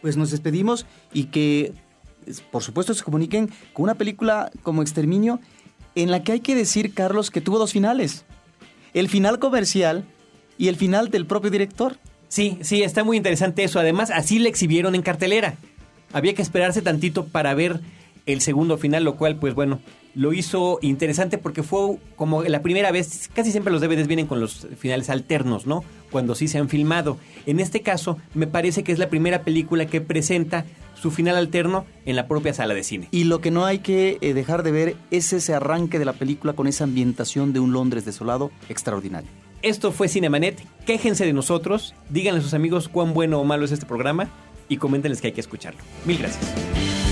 Pues 0.00 0.16
nos 0.16 0.32
despedimos 0.32 0.86
y 1.12 1.24
que, 1.24 1.72
por 2.50 2.62
supuesto, 2.62 2.92
se 2.92 3.04
comuniquen 3.04 3.50
con 3.72 3.84
una 3.84 3.94
película 3.94 4.50
como 4.62 4.82
Exterminio, 4.82 5.38
en 5.94 6.10
la 6.10 6.22
que 6.22 6.32
hay 6.32 6.40
que 6.40 6.54
decir, 6.54 6.94
Carlos, 6.94 7.30
que 7.30 7.40
tuvo 7.40 7.58
dos 7.58 7.72
finales. 7.72 8.24
El 8.94 9.08
final 9.08 9.38
comercial 9.38 10.04
y 10.58 10.68
el 10.68 10.76
final 10.76 11.10
del 11.10 11.26
propio 11.26 11.50
director. 11.50 11.96
Sí, 12.28 12.58
sí, 12.62 12.82
está 12.82 13.04
muy 13.04 13.16
interesante 13.16 13.64
eso. 13.64 13.78
Además, 13.78 14.10
así 14.10 14.38
la 14.38 14.48
exhibieron 14.48 14.94
en 14.94 15.02
cartelera. 15.02 15.56
Había 16.12 16.34
que 16.34 16.42
esperarse 16.42 16.82
tantito 16.82 17.26
para 17.26 17.54
ver 17.54 17.80
el 18.26 18.40
segundo 18.40 18.78
final, 18.78 19.04
lo 19.04 19.16
cual, 19.16 19.36
pues 19.36 19.54
bueno, 19.54 19.80
lo 20.14 20.32
hizo 20.32 20.78
interesante 20.82 21.38
porque 21.38 21.62
fue 21.62 21.96
como 22.16 22.42
la 22.42 22.62
primera 22.62 22.90
vez, 22.90 23.30
casi 23.34 23.50
siempre 23.50 23.72
los 23.72 23.80
DVDs 23.80 24.06
vienen 24.06 24.26
con 24.26 24.40
los 24.40 24.66
finales 24.78 25.10
alternos, 25.10 25.66
¿no? 25.66 25.84
Cuando 26.10 26.34
sí 26.34 26.48
se 26.48 26.58
han 26.58 26.68
filmado. 26.68 27.18
En 27.46 27.60
este 27.60 27.80
caso, 27.80 28.18
me 28.34 28.46
parece 28.46 28.84
que 28.84 28.92
es 28.92 28.98
la 28.98 29.08
primera 29.08 29.42
película 29.42 29.86
que 29.86 30.00
presenta 30.00 30.64
su 30.94 31.10
final 31.10 31.36
alterno 31.36 31.84
en 32.06 32.16
la 32.16 32.28
propia 32.28 32.54
sala 32.54 32.74
de 32.74 32.84
cine. 32.84 33.08
Y 33.10 33.24
lo 33.24 33.40
que 33.40 33.50
no 33.50 33.64
hay 33.64 33.80
que 33.80 34.18
eh, 34.20 34.34
dejar 34.34 34.62
de 34.62 34.70
ver 34.70 34.96
es 35.10 35.32
ese 35.32 35.54
arranque 35.54 35.98
de 35.98 36.04
la 36.04 36.12
película 36.12 36.52
con 36.52 36.66
esa 36.66 36.84
ambientación 36.84 37.52
de 37.52 37.60
un 37.60 37.72
Londres 37.72 38.04
desolado 38.04 38.52
extraordinario. 38.68 39.28
Esto 39.62 39.92
fue 39.92 40.08
Cinemanet. 40.08 40.60
Quéjense 40.86 41.24
de 41.24 41.32
nosotros, 41.32 41.94
díganle 42.10 42.40
a 42.40 42.42
sus 42.42 42.54
amigos 42.54 42.88
cuán 42.88 43.14
bueno 43.14 43.40
o 43.40 43.44
malo 43.44 43.64
es 43.64 43.72
este 43.72 43.86
programa 43.86 44.28
y 44.68 44.76
coméntenles 44.76 45.20
que 45.20 45.28
hay 45.28 45.32
que 45.32 45.40
escucharlo. 45.40 45.80
Mil 46.04 46.18
gracias. 46.18 47.11